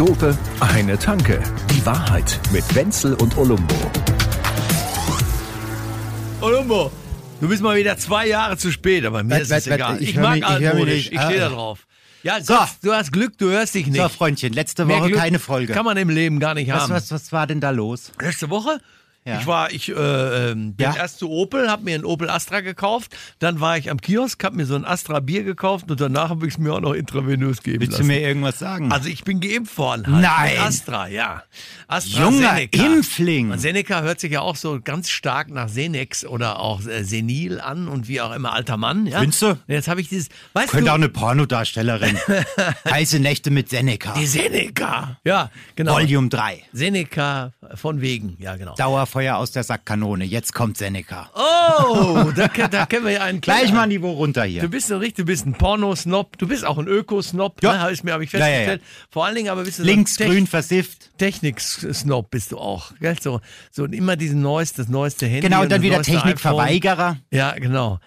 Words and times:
Dope, 0.00 0.34
eine 0.60 0.98
Tanke. 0.98 1.42
Die 1.70 1.84
Wahrheit 1.84 2.40
mit 2.52 2.64
Wenzel 2.74 3.12
und 3.16 3.36
Olumbo. 3.36 3.74
Olumbo, 6.40 6.90
du 7.42 7.48
bist 7.50 7.62
mal 7.62 7.76
wieder 7.76 7.98
zwei 7.98 8.26
Jahre 8.26 8.56
zu 8.56 8.72
spät, 8.72 9.04
aber 9.04 9.22
mir 9.22 9.32
Wart, 9.32 9.42
ist 9.42 9.50
es 9.50 9.66
egal. 9.66 10.02
ich 10.02 10.08
Ich, 10.12 10.16
mag 10.16 10.38
ich 10.38 10.46
altmodisch, 10.46 10.94
nicht. 11.10 11.12
ich 11.12 11.20
stehe 11.20 11.40
da 11.40 11.46
Ah. 11.48 11.50
drauf. 11.50 11.86
Ja, 12.22 12.42
So. 12.42 12.54
Du 12.82 12.94
hast 12.94 13.12
Glück, 13.12 13.36
du 13.36 13.50
hörst 13.50 13.74
dich 13.74 13.88
nicht. 13.88 14.00
So, 14.00 14.08
Freundchen, 14.08 14.54
letzte 14.54 14.88
Woche 14.88 15.10
keine 15.10 15.38
Folge. 15.38 15.74
Kann 15.74 15.84
man 15.84 15.98
im 15.98 16.08
Leben 16.08 16.40
gar 16.40 16.54
nicht 16.54 16.72
was, 16.72 16.84
haben. 16.84 16.94
was, 16.94 17.10
was 17.12 17.30
war 17.30 17.46
denn 17.46 17.60
da 17.60 17.68
los? 17.68 18.10
Letzte 18.22 18.48
Woche? 18.48 18.80
Ja. 19.26 19.38
Ich 19.38 19.46
war, 19.46 19.70
ich 19.70 19.88
äh, 19.90 19.92
ähm, 20.52 20.74
bin 20.74 20.84
Ja. 20.86 20.96
erst 20.96 21.18
zu 21.18 21.30
Opel, 21.30 21.68
habe 21.70 21.82
mir 21.84 21.94
ein 21.94 22.04
Opel 22.06 22.30
Astra 22.30 22.60
gekauft, 22.60 23.14
dann 23.38 23.60
war 23.60 23.76
ich 23.76 23.90
am 23.90 24.00
Kiosk, 24.00 24.42
habe 24.42 24.56
mir 24.56 24.64
so 24.66 24.74
ein 24.74 24.84
Astra 24.86 25.20
Bier 25.20 25.44
gekauft 25.44 25.90
und 25.90 26.00
danach 26.00 26.30
habe 26.30 26.46
ich 26.46 26.54
es 26.54 26.58
mir 26.58 26.72
auch 26.72 26.80
noch 26.80 26.94
intravenös 26.94 27.62
geben 27.62 27.80
Willst 27.80 27.94
du 27.94 27.98
lassen. 27.98 28.06
mir 28.06 28.20
irgendwas 28.20 28.58
sagen? 28.58 28.90
Also 28.90 29.08
ich 29.10 29.22
bin 29.24 29.40
geimpft 29.40 29.76
worden. 29.76 30.06
Halt 30.06 30.22
Nein. 30.56 30.58
Astra, 30.66 31.06
ja. 31.08 31.42
Astra 31.86 32.22
Junger 32.30 32.60
Impfling. 32.72 33.58
Seneca 33.58 34.00
hört 34.02 34.20
sich 34.20 34.32
ja 34.32 34.40
auch 34.40 34.56
so 34.56 34.80
ganz 34.82 35.10
stark 35.10 35.50
nach 35.50 35.68
Senex 35.68 36.24
oder 36.24 36.58
auch 36.58 36.84
äh, 36.86 37.04
Senil 37.04 37.60
an 37.60 37.88
und 37.88 38.08
wie 38.08 38.20
auch 38.22 38.32
immer 38.34 38.54
alter 38.54 38.78
Mann. 38.78 39.06
Ja? 39.06 39.20
Findest 39.20 39.42
du? 39.42 39.58
Jetzt 39.66 39.88
habe 39.88 40.00
ich 40.00 40.08
dieses, 40.08 40.28
weißt 40.54 40.70
Könnte 40.70 40.86
du, 40.86 40.90
auch 40.92 40.94
eine 40.94 41.08
Pornodarstellerin. 41.10 42.16
Heiße 42.90 43.20
Nächte 43.20 43.50
mit 43.50 43.68
Seneca. 43.68 44.14
die 44.14 44.26
Seneca. 44.26 45.18
Ja, 45.24 45.50
genau. 45.76 45.92
Volume 45.94 46.28
3. 46.30 46.62
Seneca 46.72 47.52
von 47.74 48.00
wegen, 48.00 48.36
ja 48.38 48.56
genau. 48.56 48.74
Dauerfeuer 49.10 49.36
aus 49.36 49.50
der 49.50 49.64
Sackkanone. 49.64 50.24
Jetzt 50.24 50.54
kommt 50.54 50.76
Seneca. 50.78 51.30
Oh, 51.34 52.30
da, 52.34 52.46
da 52.48 52.86
kennen 52.86 53.04
wir 53.04 53.12
ja 53.12 53.22
einen 53.22 53.40
Gleich 53.40 53.72
mal 53.72 53.82
ein 53.82 53.88
Niveau 53.88 54.12
runter 54.12 54.44
hier. 54.44 54.62
Du 54.62 54.68
bist 54.68 54.90
ein 54.92 54.98
richtig, 54.98 55.16
du 55.16 55.24
bist 55.24 55.46
ein 55.46 55.54
Pornosnob, 55.54 56.38
du 56.38 56.46
bist 56.46 56.64
auch 56.64 56.78
ein 56.78 56.86
Ökosnob, 56.86 57.60
Ja. 57.62 57.72
ne, 57.72 57.80
habe 57.80 57.92
ich 57.92 58.04
mir 58.04 58.12
hab 58.12 58.20
ich 58.20 58.30
Ja, 58.32 58.38
ja, 58.40 58.46
ja. 58.46 58.52
festgestellt. 58.52 58.82
Vor 59.10 59.24
allen 59.26 59.34
Dingen 59.34 59.48
aber 59.48 59.64
bist 59.64 59.80
du 59.80 59.82
Links, 59.82 60.14
so 60.14 60.24
grün, 60.24 60.46
versifft. 60.46 61.10
Technik-Snob 61.18 62.30
bist 62.30 62.52
du 62.52 62.58
auch. 62.58 62.92
Gell? 63.00 63.16
So, 63.20 63.40
so 63.72 63.84
immer 63.86 64.16
diesen 64.16 64.40
neues, 64.42 64.72
das 64.74 64.88
neueste 64.88 65.26
Handy. 65.26 65.40
Genau, 65.48 65.62
und 65.62 65.72
dann 65.72 65.80
das 65.80 65.82
wieder 65.82 65.96
neueste 65.96 66.12
Technikverweigerer. 66.12 67.16
Ja, 67.30 67.52
genau. 67.58 67.98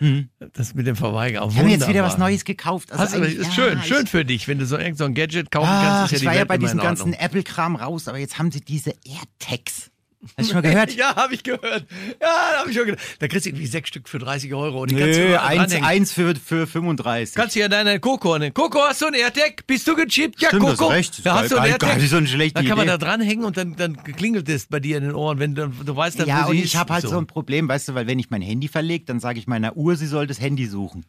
Das 0.53 0.73
mit 0.73 0.87
dem 0.87 0.95
Verweigerer. 0.95 1.47
Ich 1.51 1.57
habe 1.57 1.69
jetzt 1.69 1.87
wieder 1.87 2.03
was. 2.03 2.17
Neues 2.17 2.45
gekauft. 2.45 2.91
Also 2.91 3.17
eigentlich- 3.17 3.35
ist 3.35 3.53
schön, 3.53 3.79
ich- 3.79 3.87
schön 3.87 4.07
für 4.07 4.23
dich, 4.23 4.47
wenn 4.47 4.59
du 4.59 4.65
so 4.65 4.77
irgend 4.77 4.97
so 4.97 5.03
ein 5.05 5.13
Gadget 5.15 5.51
kaufen 5.51 5.67
Ah, 5.69 5.97
kannst. 5.99 6.13
Ist 6.13 6.19
ich 6.19 6.23
ja 6.23 6.27
war 6.27 6.33
die 6.33 6.39
ja 6.39 6.45
bei 6.45 6.57
diesem 6.57 6.79
ganzen 6.79 7.13
Apple-Kram 7.13 7.75
raus, 7.75 8.07
aber 8.07 8.19
jetzt 8.19 8.37
haben 8.37 8.51
sie 8.51 8.61
diese 8.61 8.93
AirTags. 9.03 9.89
Hast 10.37 10.49
du 10.49 10.53
schon 10.53 10.61
mal 10.61 10.69
gehört? 10.69 10.91
Ja, 10.95 11.15
habe 11.15 11.33
ich 11.33 11.43
gehört. 11.43 11.85
Ja, 12.21 12.59
habe 12.59 12.69
ich 12.69 12.75
schon 12.75 12.85
gehört. 12.85 13.01
Da 13.19 13.27
kriegst 13.27 13.45
du 13.45 13.49
irgendwie 13.49 13.67
sechs 13.67 13.89
Stück 13.89 14.07
für 14.07 14.19
30 14.19 14.53
Euro. 14.53 14.81
Und 14.81 14.91
die 14.91 14.95
kannst 14.95 15.19
du 15.19 15.27
Nö, 15.27 15.37
eins, 15.37 15.73
eins 15.75 16.11
für, 16.13 16.35
für 16.35 16.65
35. 16.67 17.35
Kannst 17.35 17.55
du 17.55 17.59
ja 17.59 17.67
deine 17.67 17.99
Coco 17.99 18.37
nehmen. 18.37 18.53
Coco, 18.53 18.79
hast 18.81 19.01
du 19.01 19.07
ein 19.07 19.13
AirTag? 19.13 19.65
Bist 19.67 19.87
du 19.87 19.95
gechippt? 19.95 20.41
Ja, 20.41 20.49
Stimmt, 20.49 20.63
Coco. 20.63 20.85
hast 20.89 20.91
recht. 20.91 21.25
Da 21.25 21.35
hast 21.35 21.51
du 21.51 21.57
ein 21.57 21.71
AirTag. 21.71 21.89
gar 21.89 21.97
nicht 21.97 22.09
so 22.09 22.17
eine 22.17 22.27
schlechte 22.27 22.55
Dann 22.55 22.67
kann 22.67 22.77
man 22.77 22.87
Idee. 22.87 22.97
da 22.97 23.05
dranhängen 23.05 23.45
und 23.45 23.57
dann, 23.57 23.75
dann 23.75 24.01
klingelt 24.03 24.47
es 24.49 24.67
bei 24.67 24.79
dir 24.79 24.97
in 24.97 25.03
den 25.03 25.13
Ohren, 25.15 25.39
wenn 25.39 25.55
du, 25.55 25.67
du 25.67 25.95
weißt 25.95 26.19
dann, 26.19 26.27
ja, 26.27 26.45
und 26.45 26.55
ich 26.55 26.75
habe 26.75 26.93
halt 26.93 27.07
so. 27.07 27.17
ein 27.17 27.27
Problem, 27.27 27.67
weißt 27.67 27.89
du, 27.89 27.95
weil 27.95 28.07
wenn 28.07 28.19
ich 28.19 28.29
mein 28.29 28.41
Handy 28.41 28.67
verlege, 28.67 29.05
dann 29.05 29.19
sage 29.19 29.39
ich 29.39 29.47
meiner 29.47 29.75
Uhr, 29.75 29.95
sie 29.95 30.07
soll 30.07 30.27
das 30.27 30.39
Handy 30.39 30.65
suchen. 30.67 31.05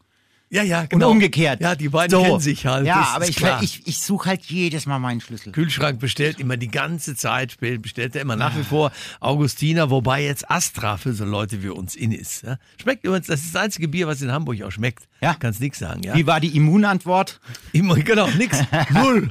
Ja, 0.50 0.62
ja, 0.62 0.84
genau. 0.84 1.06
Und 1.06 1.12
umgekehrt. 1.14 1.60
Ja, 1.60 1.74
die 1.74 1.88
beiden 1.88 2.16
so. 2.16 2.22
kennen 2.22 2.40
sich 2.40 2.66
halt. 2.66 2.86
Ja, 2.86 3.08
aber 3.14 3.28
ich, 3.28 3.36
klar. 3.36 3.62
ich, 3.62 3.86
ich 3.86 3.98
suche 3.98 4.28
halt 4.28 4.44
jedes 4.44 4.86
Mal 4.86 4.98
meinen 4.98 5.20
Schlüssel. 5.20 5.52
Kühlschrank 5.52 5.98
bestellt 5.98 6.38
immer 6.38 6.56
die 6.56 6.68
ganze 6.68 7.16
Zeit, 7.16 7.58
bestellt 7.58 8.14
er 8.14 8.22
immer 8.22 8.36
nach 8.36 8.56
wie 8.56 8.62
vor 8.62 8.92
Augustiner, 9.20 9.90
wobei 9.90 10.22
jetzt 10.22 10.48
Astra 10.50 10.96
für 10.96 11.12
so 11.12 11.24
Leute 11.24 11.62
wie 11.62 11.70
uns 11.70 11.96
in 11.96 12.12
ist. 12.12 12.44
Schmeckt 12.80 13.04
übrigens, 13.04 13.26
das 13.26 13.40
ist 13.40 13.54
das 13.54 13.62
einzige 13.62 13.88
Bier, 13.88 14.06
was 14.06 14.22
in 14.22 14.30
Hamburg 14.30 14.62
auch 14.62 14.70
schmeckt. 14.70 15.08
Ja. 15.24 15.34
Kannst 15.38 15.60
nix 15.60 15.78
sagen, 15.78 16.02
ja. 16.02 16.14
Wie 16.14 16.26
war 16.26 16.40
die 16.40 16.56
Immunantwort? 16.56 17.40
Genau, 17.72 18.28
nix. 18.38 18.58
Null. 18.90 19.30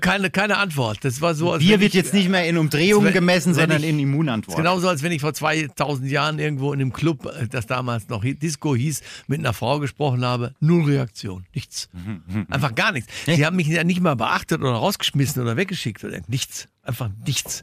Keine, 0.00 0.30
keine 0.30 0.56
Antwort. 0.56 1.04
Das 1.04 1.20
war 1.20 1.34
so, 1.34 1.52
als 1.52 1.62
Bier 1.62 1.78
wird 1.80 1.90
ich, 1.90 1.94
jetzt 1.94 2.14
nicht 2.14 2.30
mehr 2.30 2.48
in 2.48 2.56
Umdrehungen 2.56 3.12
gemessen, 3.12 3.52
sondern 3.52 3.82
ich- 3.82 3.88
in 3.90 3.96
ist 3.98 4.02
Immunantwort. 4.04 4.56
genauso, 4.56 4.88
als 4.88 5.02
wenn 5.02 5.12
ich 5.12 5.20
vor 5.20 5.34
2000 5.34 6.10
Jahren 6.10 6.38
irgendwo 6.38 6.72
in 6.72 6.80
einem 6.80 6.94
Club, 6.94 7.26
äh, 7.26 7.46
das 7.46 7.66
damals 7.66 8.08
noch 8.08 8.24
Disco 8.24 8.74
hieß, 8.74 9.02
mit 9.26 9.40
einer 9.40 9.52
Frau 9.52 9.78
gesprochen 9.78 10.24
habe. 10.24 10.54
Null 10.60 10.84
Reaktion. 10.84 11.44
Nichts. 11.54 11.90
Einfach 12.48 12.74
gar 12.74 12.92
nichts. 12.92 13.12
Sie 13.26 13.44
haben 13.44 13.56
mich 13.56 13.66
ja 13.66 13.84
nicht 13.84 14.00
mal 14.00 14.16
beachtet 14.16 14.60
oder 14.62 14.70
rausgeschmissen 14.72 15.42
oder 15.42 15.58
weggeschickt 15.58 16.02
oder 16.04 16.20
nichts. 16.26 16.68
Einfach 16.82 17.10
nichts. 17.26 17.62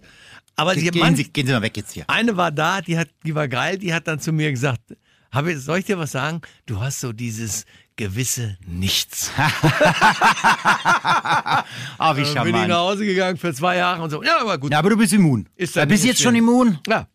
Aber 0.56 0.76
sie, 0.76 0.92
Gehen 0.92 1.16
Sie, 1.16 1.24
gehen 1.24 1.48
Sie 1.48 1.54
mal 1.54 1.64
weg 1.64 1.76
jetzt 1.78 1.94
hier. 1.94 2.04
eine 2.08 2.38
war 2.38 2.52
da, 2.52 2.82
die 2.82 2.96
hat, 2.96 3.10
die 3.26 3.34
war 3.34 3.48
geil, 3.48 3.80
die 3.80 3.92
hat 3.92 4.08
dann 4.08 4.20
zu 4.20 4.32
mir 4.32 4.52
gesagt, 4.52 4.82
habe, 5.34 5.58
soll 5.60 5.80
ich 5.80 5.86
dir 5.86 5.98
was 5.98 6.12
sagen? 6.12 6.42
Du 6.66 6.80
hast 6.80 7.00
so 7.02 7.12
dieses 7.12 7.66
gewisse 7.96 8.58
Nichts. 8.66 9.32
Ah, 11.98 12.16
wie 12.16 12.24
Dann 12.24 12.44
bin 12.44 12.56
ich 12.56 12.62
nach 12.62 12.68
charmant. 12.68 12.74
Hause 12.74 13.06
gegangen 13.06 13.38
für 13.38 13.54
zwei 13.54 13.78
Jahre 13.78 14.02
und 14.02 14.10
so. 14.10 14.24
Ja, 14.24 14.42
aber 14.42 14.58
gut. 14.58 14.72
Ja, 14.72 14.80
aber 14.80 14.90
du 14.90 14.98
bist 14.98 15.14
immun. 15.14 15.48
Ist 15.56 15.76
dann 15.76 15.88
bist 15.88 16.04
jetzt 16.04 16.22
schon 16.22 16.36
immun? 16.36 16.80
Ja, 16.88 17.08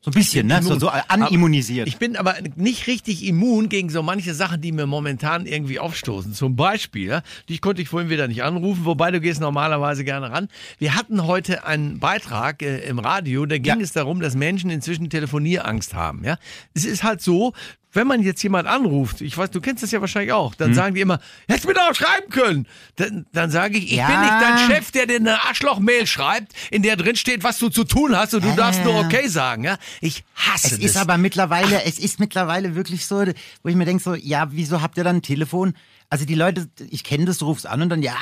So 0.00 0.10
ein 0.10 0.14
bisschen, 0.14 0.46
ne? 0.46 0.62
So, 0.62 0.68
immun. 0.70 0.80
so 0.80 0.88
animmunisiert. 0.90 1.88
Ich 1.88 1.96
bin 1.98 2.16
aber 2.16 2.36
nicht 2.54 2.86
richtig 2.86 3.26
immun 3.26 3.68
gegen 3.68 3.90
so 3.90 4.02
manche 4.02 4.32
Sachen, 4.32 4.60
die 4.60 4.70
mir 4.70 4.86
momentan 4.86 5.44
irgendwie 5.44 5.80
aufstoßen. 5.80 6.34
Zum 6.34 6.54
Beispiel, 6.54 7.08
ja, 7.08 7.22
dich 7.48 7.60
konnte 7.60 7.82
ich 7.82 7.88
vorhin 7.88 8.08
wieder 8.08 8.28
nicht 8.28 8.44
anrufen, 8.44 8.84
wobei 8.84 9.10
du 9.10 9.20
gehst 9.20 9.40
normalerweise 9.40 10.04
gerne 10.04 10.30
ran. 10.30 10.48
Wir 10.78 10.94
hatten 10.94 11.26
heute 11.26 11.64
einen 11.66 11.98
Beitrag 11.98 12.62
äh, 12.62 12.78
im 12.88 13.00
Radio, 13.00 13.44
da 13.44 13.58
ging 13.58 13.76
Ja. 13.78 13.82
es 13.82 13.92
darum, 13.92 14.20
dass 14.20 14.36
Menschen 14.36 14.70
inzwischen 14.70 15.10
Telefonierangst 15.10 15.94
haben. 15.94 16.22
Ja, 16.24 16.38
es 16.74 16.84
ist 16.84 17.02
halt 17.02 17.20
so. 17.20 17.52
Wenn 17.92 18.06
man 18.06 18.22
jetzt 18.22 18.42
jemand 18.42 18.68
anruft, 18.68 19.22
ich 19.22 19.36
weiß, 19.38 19.50
du 19.50 19.60
kennst 19.62 19.82
das 19.82 19.90
ja 19.92 20.00
wahrscheinlich 20.02 20.32
auch, 20.32 20.50
Hm. 20.52 20.58
dann 20.58 20.74
sagen 20.74 20.94
die 20.94 21.00
immer, 21.00 21.20
hättest 21.48 21.66
mir 21.66 21.72
doch 21.74 21.94
schreiben 21.94 22.28
können. 22.30 22.66
Dann, 22.96 23.24
dann 23.32 23.50
sage 23.50 23.78
ich, 23.78 23.84
ich 23.92 23.92
Ja. 23.98 24.06
bin 24.08 24.20
nicht 24.20 24.32
dein 24.42 24.58
Chef, 24.70 24.90
der 24.90 25.06
dir 25.06 25.16
eine 25.16 25.42
Arschloch-Mail 25.44 26.06
schreibt, 26.06 26.52
in 26.70 26.82
der 26.82 26.96
drin 26.96 27.16
steht, 27.16 27.44
was 27.44 27.58
du 27.58 27.70
zu 27.70 27.84
tun 27.84 28.14
hast 28.16 28.34
und 28.34 28.44
du 28.44 28.54
darfst 28.54 28.84
nur 28.84 28.94
okay 28.98 29.28
sagen. 29.28 29.64
Ja? 29.64 29.78
Ich 30.02 30.22
hasse 30.34 30.66
Es 30.66 30.72
das. 30.72 30.80
ist 30.80 30.96
aber 30.98 31.16
mittlerweile, 31.16 31.82
es 31.84 31.98
ist 31.98 32.20
mittlerweile 32.20 32.74
wirklich 32.74 33.06
so, 33.06 33.24
wo 33.62 33.68
ich 33.68 33.74
mir 33.74 33.86
denke 33.86 34.02
so, 34.02 34.14
ja, 34.14 34.48
wieso 34.50 34.82
habt 34.82 34.98
ihr 34.98 35.04
dann 35.04 35.16
ein 35.16 35.22
Telefon? 35.22 35.74
Also 36.10 36.24
die 36.26 36.34
Leute, 36.34 36.68
ich 36.90 37.04
kenne 37.04 37.24
das, 37.24 37.38
du 37.38 37.46
rufst 37.46 37.66
an 37.66 37.80
und 37.82 37.88
dann, 37.88 38.02
ja, 38.02 38.14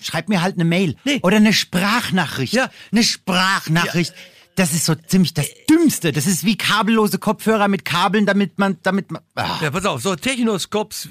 schreib 0.00 0.28
mir 0.28 0.40
halt 0.40 0.54
eine 0.54 0.64
Mail. 0.64 0.96
Nee. 1.04 1.18
Oder 1.22 1.36
eine 1.38 1.52
Sprachnachricht. 1.52 2.54
Ja. 2.54 2.70
Eine 2.92 3.02
Sprachnachricht. 3.02 4.14
Das 4.60 4.74
ist 4.74 4.84
so 4.84 4.94
ziemlich 4.94 5.32
das 5.32 5.46
Dümmste. 5.70 6.12
Das 6.12 6.26
ist 6.26 6.44
wie 6.44 6.54
kabellose 6.54 7.16
Kopfhörer 7.18 7.66
mit 7.66 7.86
Kabeln, 7.86 8.26
damit 8.26 8.58
man, 8.58 8.76
damit 8.82 9.10
man. 9.10 9.22
Ah. 9.34 9.58
Ja, 9.62 9.70
pass 9.70 9.86
auf, 9.86 10.02
so 10.02 10.12
äh, 10.12 10.16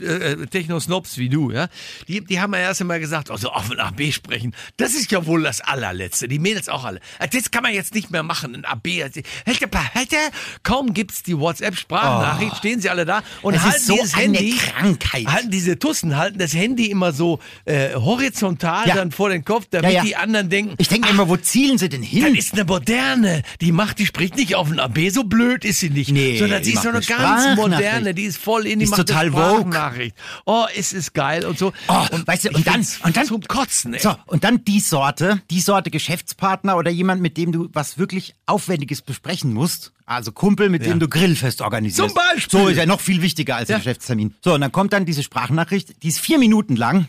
äh, 0.06 0.46
Technosnobs 0.46 1.18
wie 1.18 1.30
du, 1.30 1.50
ja, 1.50 1.68
die, 2.08 2.24
die 2.24 2.40
haben 2.40 2.54
ja 2.54 2.60
erst 2.60 2.82
einmal 2.82 3.00
gesagt, 3.00 3.32
also 3.32 3.50
auf 3.50 3.72
ein 3.72 3.80
AB 3.80 4.12
sprechen, 4.14 4.54
das 4.78 4.94
ist 4.94 5.10
ja 5.12 5.26
wohl 5.26 5.42
das 5.42 5.62
allerletzte. 5.62 6.28
Die 6.28 6.38
Mädels 6.38 6.70
auch 6.70 6.84
alle. 6.86 7.00
Äh, 7.18 7.28
Das 7.28 7.50
kann 7.50 7.64
man 7.64 7.74
jetzt 7.74 7.96
nicht 7.96 8.12
mehr 8.12 8.22
machen, 8.22 8.54
ein 8.54 8.66
AB. 8.66 8.88
Also, 9.02 9.22
Hätte, 9.46 9.68
hätte, 9.94 10.16
kaum 10.62 10.94
gibt's 10.94 11.24
die 11.24 11.36
WhatsApp-Sprachnachricht, 11.40 12.58
stehen 12.58 12.80
sie 12.82 12.92
alle 12.92 13.06
da 13.06 13.24
und 13.42 13.56
Oh. 13.56 13.58
Es 13.58 13.64
ist 13.64 13.64
halten 13.72 13.84
so 13.86 13.94
dieses 13.96 14.14
eine 14.14 14.38
Handy, 14.38 14.58
Krankheit. 14.58 15.26
halten 15.26 15.50
diese 15.50 15.80
Tussen, 15.80 16.18
halten 16.18 16.38
das 16.38 16.54
Handy 16.54 16.92
immer 16.92 17.14
so 17.14 17.40
äh, 17.66 17.96
horizontal 17.96 18.88
Ja. 18.88 18.94
dann 18.94 19.12
vor 19.12 19.30
den 19.30 19.44
Kopf, 19.44 19.66
damit 19.72 19.90
Ja, 19.92 19.98
ja. 19.98 20.04
die 20.04 20.16
anderen 20.16 20.50
denken, 20.52 20.76
Ich 20.78 20.88
denke 20.88 21.10
immer, 21.10 21.28
wo 21.28 21.36
zielen 21.36 21.80
sie 21.80 21.90
denn 21.90 22.02
das 22.02 22.10
hin? 22.12 22.36
ist 22.36 22.54
eine 22.54 22.66
moderne. 22.66 23.39
Die 23.62 23.72
macht, 23.72 24.00
die 24.00 24.06
spricht 24.06 24.36
nicht 24.36 24.56
auf 24.56 24.70
ein 24.72 24.80
AB, 24.80 25.10
so 25.12 25.24
blöd 25.24 25.66
ist 25.66 25.80
sie 25.80 25.90
nicht. 25.90 26.12
Nee, 26.12 26.38
sondern 26.38 26.64
sie 26.64 26.74
ist 26.74 26.84
so 26.84 26.90
eine 26.90 27.02
ganz 27.02 27.56
moderne, 27.56 28.14
die 28.14 28.24
ist 28.24 28.38
voll 28.38 28.66
in, 28.66 28.80
die, 28.80 28.86
Die 28.86 28.92
ist 28.92 28.96
total 28.96 29.34
woke. 29.34 29.62
Sprachnachricht. 29.70 30.16
Oh, 30.46 30.66
es 30.76 30.94
ist 30.94 31.14
geil 31.14 31.46
und 31.46 31.58
so. 31.58 31.74
Oh, 31.88 32.06
und 32.12 32.28
weißt 32.28 32.46
du, 32.46 32.50
und 32.52 32.66
dann, 32.68 32.86
und 33.04 33.18
dann 33.18 33.26
zum 33.26 33.42
Kotzen, 33.42 33.94
ey. 33.94 34.00
So, 34.00 34.16
und 34.26 34.44
dann 34.44 34.64
die 34.66 34.80
Sorte, 34.80 35.42
die 35.50 35.62
Sorte 35.62 35.90
Geschäftspartner 35.92 36.78
oder 36.78 36.92
jemand, 36.92 37.22
mit 37.22 37.38
dem 37.38 37.52
du 37.52 37.70
was 37.74 37.98
wirklich 37.98 38.36
Aufwendiges 38.46 39.02
besprechen 39.02 39.54
musst. 39.54 39.92
Also 40.06 40.32
Kumpel, 40.32 40.70
mit 40.70 40.82
Ja. 40.84 40.90
dem 40.90 41.00
du 41.00 41.08
Grillfest 41.08 41.62
organisierst. 41.62 42.16
Zum 42.16 42.16
Beispiel. 42.34 42.60
So 42.62 42.68
ist 42.68 42.78
ja 42.78 42.86
noch 42.88 43.00
viel 43.00 43.22
wichtiger 43.22 43.56
als 43.58 43.70
Ja. 43.70 43.76
ein 43.76 43.82
Geschäftstermin. 43.82 44.34
So, 44.44 44.54
und 44.56 44.62
dann 44.62 44.72
kommt 44.72 44.92
dann 44.94 45.06
diese 45.06 45.22
Sprachnachricht, 45.22 46.02
die 46.02 46.08
ist 46.08 46.20
vier 46.20 46.40
Minuten 46.40 46.76
lang. 46.76 47.08